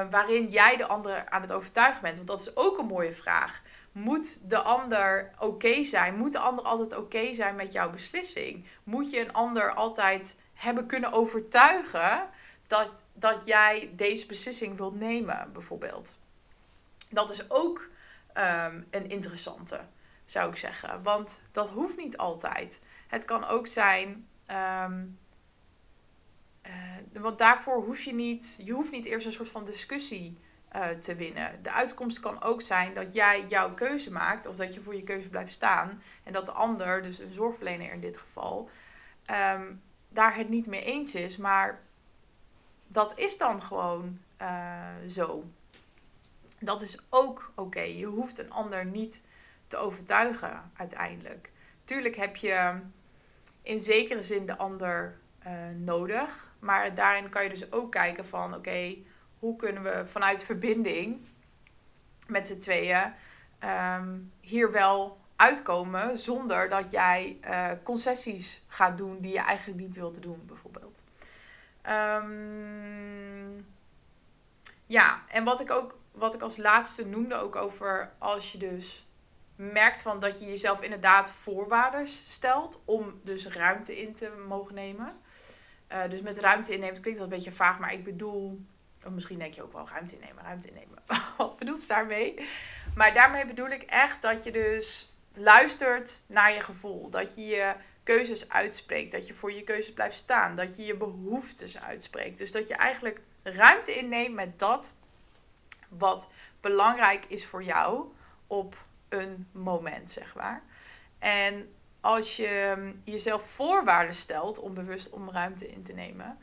waarin 0.09 0.47
jij 0.47 0.77
de 0.77 0.87
ander 0.87 1.29
aan 1.29 1.41
het 1.41 1.51
overtuigen 1.51 2.01
bent. 2.01 2.15
Want 2.15 2.27
dat 2.27 2.39
is 2.39 2.55
ook 2.55 2.77
een 2.77 2.85
mooie 2.85 3.13
vraag. 3.13 3.61
Moet 3.91 4.49
de 4.49 4.61
ander 4.61 5.31
oké 5.39 5.83
zijn? 5.83 6.15
Moet 6.15 6.31
de 6.31 6.39
ander 6.39 6.65
altijd 6.65 6.97
oké 6.97 7.33
zijn 7.33 7.55
met 7.55 7.71
jouw 7.71 7.89
beslissing? 7.89 8.65
Moet 8.83 9.11
je 9.11 9.19
een 9.19 9.33
ander 9.33 9.73
altijd 9.73 10.37
hebben 10.53 10.85
kunnen 10.85 11.11
overtuigen 11.11 12.29
dat, 12.67 13.00
dat 13.13 13.45
jij 13.45 13.93
deze 13.95 14.25
beslissing 14.25 14.77
wilt 14.77 14.99
nemen, 14.99 15.49
bijvoorbeeld? 15.53 16.19
Dat 17.09 17.29
is 17.29 17.49
ook 17.49 17.89
um, 18.37 18.87
een 18.89 19.09
interessante, 19.09 19.79
zou 20.25 20.49
ik 20.49 20.57
zeggen. 20.57 21.03
Want 21.03 21.41
dat 21.51 21.69
hoeft 21.69 21.97
niet 21.97 22.17
altijd. 22.17 22.81
Het 23.07 23.25
kan 23.25 23.45
ook 23.45 23.67
zijn. 23.67 24.27
Um, 24.83 25.19
uh, 26.65 27.21
want 27.21 27.37
daarvoor 27.37 27.83
hoef 27.83 28.01
je 28.01 28.13
niet. 28.13 28.59
Je 28.63 28.71
hoeft 28.71 28.91
niet 28.91 29.05
eerst 29.05 29.25
een 29.25 29.31
soort 29.31 29.49
van 29.49 29.65
discussie 29.65 30.37
uh, 30.75 30.89
te 30.89 31.15
winnen. 31.15 31.63
De 31.63 31.71
uitkomst 31.71 32.19
kan 32.19 32.41
ook 32.41 32.61
zijn 32.61 32.93
dat 32.93 33.13
jij 33.13 33.45
jouw 33.47 33.73
keuze 33.73 34.11
maakt, 34.11 34.45
of 34.45 34.55
dat 34.55 34.73
je 34.73 34.81
voor 34.81 34.95
je 34.95 35.03
keuze 35.03 35.29
blijft 35.29 35.53
staan. 35.53 36.01
En 36.23 36.33
dat 36.33 36.45
de 36.45 36.51
ander, 36.51 37.01
dus 37.01 37.19
een 37.19 37.33
zorgverlener 37.33 37.91
in 37.91 37.99
dit 37.99 38.17
geval, 38.17 38.69
um, 39.55 39.81
daar 40.09 40.35
het 40.35 40.49
niet 40.49 40.67
mee 40.67 40.83
eens 40.83 41.15
is. 41.15 41.37
Maar 41.37 41.81
dat 42.91 43.17
is 43.17 43.37
dan 43.37 43.61
gewoon 43.61 44.19
uh, 44.41 44.87
zo. 45.09 45.43
Dat 46.59 46.81
is 46.81 46.99
ook 47.09 47.51
oké. 47.55 47.81
Je 47.81 48.05
hoeft 48.05 48.39
een 48.39 48.51
ander 48.51 48.85
niet 48.85 49.21
te 49.67 49.77
overtuigen 49.77 50.71
uiteindelijk. 50.75 51.51
Tuurlijk 51.83 52.15
heb 52.15 52.35
je 52.35 52.79
in 53.61 53.79
zekere 53.79 54.23
zin 54.23 54.45
de 54.45 54.57
ander 54.57 55.17
uh, 55.45 55.51
nodig. 55.77 56.53
Maar 56.59 56.95
daarin 56.95 57.29
kan 57.29 57.43
je 57.43 57.49
dus 57.49 57.71
ook 57.71 57.91
kijken 57.91 58.25
van 58.25 58.55
oké, 58.55 58.95
hoe 59.39 59.55
kunnen 59.55 59.83
we 59.83 60.05
vanuit 60.05 60.43
verbinding 60.43 61.19
met 62.27 62.47
z'n 62.47 62.57
tweeën 62.57 63.13
um, 63.63 64.31
hier 64.39 64.71
wel 64.71 65.19
uitkomen 65.35 66.17
zonder 66.17 66.69
dat 66.69 66.91
jij 66.91 67.37
uh, 67.43 67.69
concessies 67.83 68.61
gaat 68.67 68.97
doen 68.97 69.19
die 69.19 69.31
je 69.31 69.39
eigenlijk 69.39 69.79
niet 69.79 69.95
wilt 69.95 70.21
doen, 70.21 70.43
bijvoorbeeld. 70.45 71.03
Um, 71.89 73.67
ja, 74.85 75.21
en 75.27 75.43
wat 75.43 75.61
ik 75.61 75.71
ook, 75.71 75.97
wat 76.11 76.33
ik 76.33 76.41
als 76.41 76.57
laatste 76.57 77.05
noemde 77.05 77.35
ook 77.35 77.55
over 77.55 78.11
als 78.17 78.51
je 78.51 78.57
dus 78.57 79.05
merkt 79.55 80.01
van 80.01 80.19
dat 80.19 80.39
je 80.39 80.45
jezelf 80.45 80.81
inderdaad 80.81 81.31
voorwaarden 81.31 82.07
stelt 82.07 82.81
om 82.85 83.19
dus 83.23 83.47
ruimte 83.47 84.01
in 84.01 84.13
te 84.13 84.31
mogen 84.47 84.75
nemen. 84.75 85.19
Uh, 85.91 86.09
dus 86.09 86.21
met 86.21 86.39
ruimte 86.39 86.73
innemen, 86.73 87.01
klinkt 87.01 87.19
wel 87.19 87.27
een 87.27 87.33
beetje 87.35 87.51
vaag, 87.51 87.79
maar 87.79 87.93
ik 87.93 88.03
bedoel 88.03 88.65
of 89.05 89.11
misschien 89.11 89.37
denk 89.37 89.53
je 89.53 89.63
ook 89.63 89.73
wel 89.73 89.87
ruimte 89.87 90.15
innemen, 90.15 90.43
ruimte 90.43 90.67
innemen. 90.67 90.97
Wat 91.37 91.57
bedoelt 91.57 91.81
ze 91.81 91.87
daarmee? 91.87 92.47
Maar 92.95 93.13
daarmee 93.13 93.45
bedoel 93.45 93.69
ik 93.69 93.81
echt 93.81 94.21
dat 94.21 94.43
je 94.43 94.51
dus 94.51 95.13
luistert 95.33 96.19
naar 96.27 96.53
je 96.53 96.61
gevoel. 96.61 97.09
Dat 97.09 97.35
je 97.35 97.45
je 97.45 97.73
keuzes 98.03 98.49
uitspreekt. 98.49 99.11
Dat 99.11 99.27
je 99.27 99.33
voor 99.33 99.51
je 99.51 99.63
keuzes 99.63 99.93
blijft 99.93 100.15
staan. 100.15 100.55
Dat 100.55 100.77
je 100.77 100.85
je 100.85 100.95
behoeftes 100.95 101.83
uitspreekt. 101.83 102.37
Dus 102.37 102.51
dat 102.51 102.67
je 102.67 102.75
eigenlijk 102.75 103.21
ruimte 103.43 103.95
inneemt 103.95 104.35
met 104.35 104.59
dat 104.59 104.93
wat 105.89 106.31
belangrijk 106.61 107.25
is 107.27 107.45
voor 107.45 107.63
jou 107.63 108.05
op 108.47 108.85
een 109.09 109.47
moment, 109.51 110.11
zeg 110.11 110.35
maar. 110.35 110.63
En 111.19 111.73
als 112.01 112.35
je 112.35 112.73
mm, 112.77 113.01
jezelf 113.03 113.49
voorwaarden 113.49 114.15
stelt 114.15 114.59
om 114.59 114.73
bewust 114.73 115.09
om 115.09 115.31
ruimte 115.31 115.71
in 115.71 115.83
te 115.83 115.93
nemen, 115.93 116.37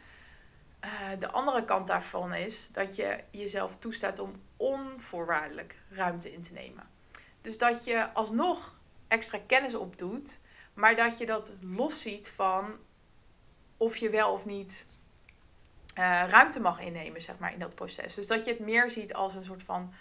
uh, 0.84 0.90
de 1.18 1.30
andere 1.30 1.64
kant 1.64 1.86
daarvan 1.86 2.34
is 2.34 2.68
dat 2.72 2.96
je 2.96 3.20
jezelf 3.30 3.76
toestaat 3.78 4.18
om 4.18 4.42
onvoorwaardelijk 4.56 5.74
ruimte 5.90 6.32
in 6.32 6.42
te 6.42 6.52
nemen. 6.52 6.88
Dus 7.40 7.58
dat 7.58 7.84
je 7.84 8.12
alsnog 8.12 8.78
extra 9.08 9.38
kennis 9.46 9.74
opdoet, 9.74 10.40
maar 10.78 10.96
dat 10.96 11.18
je 11.18 11.26
dat 11.26 11.52
losziet 11.60 12.30
van 12.30 12.76
of 13.76 13.96
je 13.96 14.10
wel 14.10 14.32
of 14.32 14.44
niet 14.44 14.86
uh, 15.98 16.24
ruimte 16.28 16.60
mag 16.60 16.80
innemen, 16.80 17.22
zeg 17.22 17.38
maar, 17.38 17.52
in 17.52 17.58
dat 17.58 17.74
proces. 17.74 18.14
Dus 18.14 18.26
dat 18.26 18.44
je 18.44 18.50
het 18.50 18.60
meer 18.60 18.90
ziet 18.90 19.14
als 19.14 19.34
een 19.34 19.44
soort 19.44 19.62
van 19.62 19.92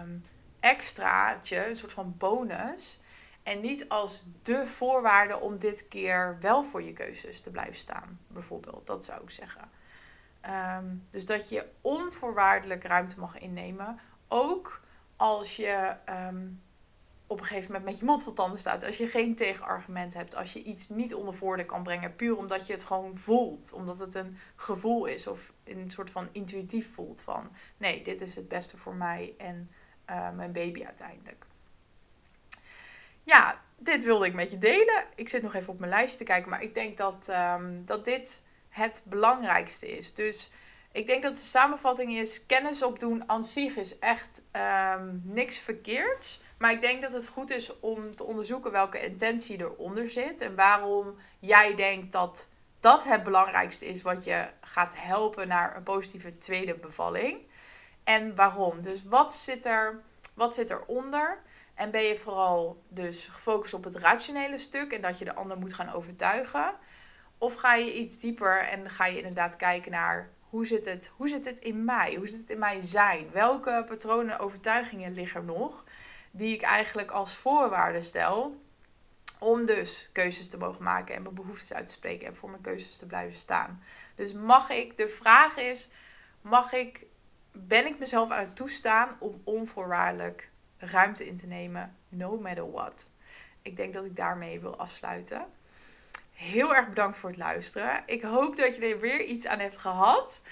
um, 0.00 0.24
extraatje, 0.60 1.68
een 1.68 1.76
soort 1.76 1.92
van 1.92 2.14
bonus. 2.18 3.00
En 3.42 3.60
niet 3.60 3.88
als 3.88 4.24
de 4.42 4.66
voorwaarde 4.66 5.38
om 5.40 5.58
dit 5.58 5.88
keer 5.88 6.38
wel 6.40 6.64
voor 6.64 6.82
je 6.82 6.92
keuzes 6.92 7.40
te 7.40 7.50
blijven 7.50 7.80
staan, 7.80 8.20
bijvoorbeeld. 8.26 8.86
Dat 8.86 9.04
zou 9.04 9.22
ik 9.22 9.30
zeggen. 9.30 9.70
Um, 10.76 11.06
dus 11.10 11.26
dat 11.26 11.48
je 11.48 11.66
onvoorwaardelijk 11.80 12.84
ruimte 12.84 13.18
mag 13.18 13.38
innemen. 13.38 14.00
Ook 14.28 14.80
als 15.16 15.56
je 15.56 15.94
um, 16.28 16.62
op 17.30 17.40
een 17.40 17.46
gegeven 17.46 17.66
moment 17.66 17.90
met 17.90 17.98
je 17.98 18.04
mond 18.04 18.22
vol 18.22 18.32
tanden 18.32 18.58
staat. 18.58 18.84
Als 18.84 18.96
je 18.96 19.06
geen 19.06 19.36
tegenargument 19.36 20.14
hebt. 20.14 20.34
Als 20.34 20.52
je 20.52 20.62
iets 20.62 20.88
niet 20.88 21.14
onder 21.14 21.64
kan 21.66 21.82
brengen. 21.82 22.16
Puur 22.16 22.36
omdat 22.36 22.66
je 22.66 22.72
het 22.72 22.84
gewoon 22.84 23.16
voelt. 23.16 23.72
Omdat 23.72 23.98
het 23.98 24.14
een 24.14 24.38
gevoel 24.56 25.06
is. 25.06 25.26
Of 25.26 25.52
een 25.64 25.90
soort 25.90 26.10
van 26.10 26.28
intuïtief 26.32 26.94
voelt. 26.94 27.20
Van 27.20 27.50
nee, 27.76 28.02
dit 28.02 28.20
is 28.20 28.34
het 28.34 28.48
beste 28.48 28.76
voor 28.76 28.94
mij 28.94 29.34
en 29.38 29.70
uh, 30.10 30.30
mijn 30.30 30.52
baby 30.52 30.84
uiteindelijk. 30.84 31.46
Ja, 33.22 33.60
dit 33.76 34.04
wilde 34.04 34.26
ik 34.26 34.34
met 34.34 34.50
je 34.50 34.58
delen. 34.58 35.04
Ik 35.14 35.28
zit 35.28 35.42
nog 35.42 35.54
even 35.54 35.72
op 35.72 35.78
mijn 35.78 35.90
lijst 35.90 36.18
te 36.18 36.24
kijken. 36.24 36.50
Maar 36.50 36.62
ik 36.62 36.74
denk 36.74 36.96
dat, 36.96 37.28
um, 37.30 37.82
dat 37.86 38.04
dit 38.04 38.42
het 38.68 39.02
belangrijkste 39.04 39.96
is. 39.96 40.14
Dus 40.14 40.50
ik 40.92 41.06
denk 41.06 41.22
dat 41.22 41.34
de 41.34 41.44
samenvatting 41.44 42.12
is: 42.12 42.46
kennis 42.46 42.82
opdoen 42.82 43.28
aan 43.28 43.44
zich 43.44 43.76
is 43.76 43.98
echt 43.98 44.42
um, 44.96 45.22
niks 45.24 45.58
verkeerds. 45.58 46.42
Maar 46.58 46.72
ik 46.72 46.80
denk 46.80 47.02
dat 47.02 47.12
het 47.12 47.28
goed 47.28 47.50
is 47.50 47.80
om 47.80 48.14
te 48.14 48.24
onderzoeken 48.24 48.70
welke 48.70 49.04
intentie 49.04 49.58
eronder 49.58 50.10
zit. 50.10 50.40
En 50.40 50.54
waarom 50.54 51.14
jij 51.38 51.74
denkt 51.74 52.12
dat 52.12 52.48
dat 52.80 53.04
het 53.04 53.22
belangrijkste 53.22 53.86
is 53.86 54.02
wat 54.02 54.24
je 54.24 54.46
gaat 54.60 54.94
helpen 54.96 55.48
naar 55.48 55.76
een 55.76 55.82
positieve 55.82 56.38
tweede 56.38 56.74
bevalling. 56.74 57.38
En 58.04 58.34
waarom? 58.34 58.82
Dus 58.82 59.04
wat 59.04 59.34
zit 59.34 59.64
er, 59.64 60.00
wat 60.34 60.54
zit 60.54 60.70
eronder? 60.70 61.38
En 61.74 61.90
ben 61.90 62.02
je 62.02 62.18
vooral 62.18 62.82
dus 62.88 63.26
gefocust 63.26 63.74
op 63.74 63.84
het 63.84 63.96
rationele 63.96 64.58
stuk 64.58 64.92
en 64.92 65.00
dat 65.00 65.18
je 65.18 65.24
de 65.24 65.34
ander 65.34 65.58
moet 65.58 65.74
gaan 65.74 65.92
overtuigen? 65.92 66.74
Of 67.38 67.54
ga 67.54 67.74
je 67.74 67.94
iets 67.94 68.18
dieper 68.18 68.60
en 68.68 68.90
ga 68.90 69.06
je 69.06 69.16
inderdaad 69.16 69.56
kijken 69.56 69.90
naar 69.90 70.30
hoe 70.40 70.66
zit 70.66 70.84
het, 70.84 71.10
hoe 71.16 71.28
zit 71.28 71.44
het 71.44 71.58
in 71.58 71.84
mij? 71.84 72.14
Hoe 72.14 72.28
zit 72.28 72.40
het 72.40 72.50
in 72.50 72.58
mij 72.58 72.80
zijn? 72.80 73.30
Welke 73.32 73.84
patronen 73.88 74.32
en 74.32 74.38
overtuigingen 74.38 75.14
liggen 75.14 75.40
er 75.40 75.46
nog 75.46 75.84
die 76.38 76.54
ik 76.54 76.62
eigenlijk 76.62 77.10
als 77.10 77.34
voorwaarde 77.34 78.00
stel 78.00 78.60
om 79.38 79.66
dus 79.66 80.08
keuzes 80.12 80.48
te 80.48 80.58
mogen 80.58 80.82
maken 80.82 81.14
en 81.14 81.22
mijn 81.22 81.34
behoeftes 81.34 81.72
uit 81.72 81.86
te 81.86 81.92
spreken 81.92 82.26
en 82.26 82.36
voor 82.36 82.50
mijn 82.50 82.62
keuzes 82.62 82.96
te 82.96 83.06
blijven 83.06 83.38
staan. 83.38 83.82
Dus 84.14 84.32
mag 84.32 84.70
ik, 84.70 84.96
de 84.96 85.08
vraag 85.08 85.56
is, 85.56 85.88
mag 86.40 86.72
ik, 86.72 87.06
ben 87.52 87.86
ik 87.86 87.98
mezelf 87.98 88.30
aan 88.30 88.44
het 88.44 88.56
toestaan 88.56 89.16
om 89.18 89.40
onvoorwaardelijk 89.44 90.50
ruimte 90.78 91.26
in 91.26 91.36
te 91.36 91.46
nemen, 91.46 91.96
no 92.08 92.40
matter 92.40 92.70
what? 92.70 93.08
Ik 93.62 93.76
denk 93.76 93.94
dat 93.94 94.04
ik 94.04 94.16
daarmee 94.16 94.60
wil 94.60 94.76
afsluiten 94.76 95.46
heel 96.38 96.74
erg 96.74 96.88
bedankt 96.88 97.16
voor 97.16 97.28
het 97.28 97.38
luisteren. 97.38 98.02
Ik 98.06 98.22
hoop 98.22 98.56
dat 98.56 98.76
je 98.76 98.86
er 98.86 99.00
weer 99.00 99.24
iets 99.24 99.46
aan 99.46 99.58
hebt 99.58 99.76
gehad. 99.76 100.42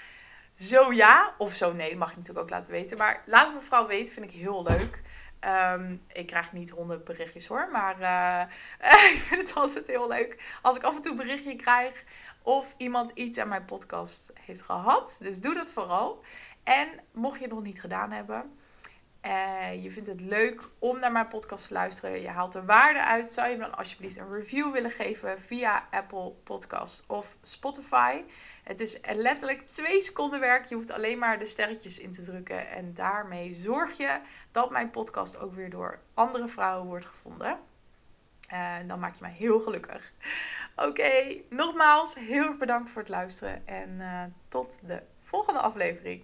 Zo 0.55 0.93
ja, 0.93 1.33
of 1.37 1.53
zo 1.53 1.73
nee, 1.73 1.95
mag 1.95 2.09
je 2.09 2.15
natuurlijk 2.15 2.45
ook 2.45 2.49
laten 2.49 2.71
weten. 2.71 2.97
Maar 2.97 3.21
laat 3.25 3.53
me 3.53 3.61
vooral 3.61 3.87
weten, 3.87 4.13
vind 4.13 4.25
ik 4.25 4.39
heel 4.39 4.63
leuk. 4.63 5.01
Um, 5.47 6.01
ik 6.07 6.27
krijg 6.27 6.53
niet 6.53 6.69
honderd 6.69 7.03
berichtjes 7.03 7.47
hoor, 7.47 7.69
maar 7.71 7.99
uh, 7.99 8.41
ik 9.13 9.19
vind 9.19 9.41
het 9.41 9.53
altijd 9.53 9.87
heel 9.87 10.07
leuk 10.07 10.57
als 10.61 10.75
ik 10.75 10.83
af 10.83 10.95
en 10.95 11.01
toe 11.01 11.11
een 11.11 11.17
berichtje 11.17 11.55
krijg 11.55 12.03
of 12.41 12.73
iemand 12.77 13.11
iets 13.13 13.37
aan 13.37 13.47
mijn 13.47 13.65
podcast 13.65 14.33
heeft 14.41 14.61
gehad. 14.61 15.17
Dus 15.21 15.41
doe 15.41 15.53
dat 15.53 15.71
vooral. 15.71 16.23
En 16.63 16.87
mocht 17.11 17.37
je 17.37 17.45
het 17.45 17.53
nog 17.53 17.63
niet 17.63 17.81
gedaan 17.81 18.11
hebben, 18.11 18.57
uh, 19.25 19.83
je 19.83 19.91
vindt 19.91 20.07
het 20.07 20.21
leuk 20.21 20.61
om 20.79 20.99
naar 20.99 21.11
mijn 21.11 21.27
podcast 21.27 21.67
te 21.67 21.73
luisteren. 21.73 22.21
Je 22.21 22.27
haalt 22.27 22.55
er 22.55 22.65
waarde 22.65 23.03
uit. 23.03 23.29
Zou 23.29 23.49
je 23.49 23.57
dan 23.57 23.77
alsjeblieft 23.77 24.17
een 24.17 24.33
review 24.33 24.71
willen 24.71 24.91
geven 24.91 25.39
via 25.39 25.87
Apple 25.91 26.31
Podcasts 26.43 27.03
of 27.07 27.37
Spotify? 27.41 28.21
Het 28.67 28.79
is 28.79 28.99
letterlijk 29.15 29.69
twee 29.69 30.01
seconden 30.01 30.39
werk. 30.39 30.65
Je 30.65 30.75
hoeft 30.75 30.91
alleen 30.91 31.17
maar 31.17 31.39
de 31.39 31.45
sterretjes 31.45 31.99
in 31.99 32.11
te 32.11 32.23
drukken. 32.23 32.69
En 32.69 32.93
daarmee 32.93 33.53
zorg 33.53 33.97
je 33.97 34.19
dat 34.51 34.69
mijn 34.69 34.89
podcast 34.89 35.39
ook 35.39 35.53
weer 35.53 35.69
door 35.69 35.99
andere 36.13 36.47
vrouwen 36.47 36.87
wordt 36.87 37.05
gevonden. 37.05 37.59
En 38.47 38.87
dan 38.87 38.99
maak 38.99 39.15
je 39.15 39.21
mij 39.21 39.31
heel 39.31 39.59
gelukkig. 39.59 40.11
Oké, 40.75 41.41
nogmaals 41.49 42.15
heel 42.15 42.45
erg 42.45 42.57
bedankt 42.57 42.89
voor 42.89 43.01
het 43.01 43.11
luisteren. 43.11 43.67
En 43.67 43.89
uh, 43.99 44.23
tot 44.47 44.79
de 44.83 45.01
volgende 45.21 45.59
aflevering. 45.59 46.23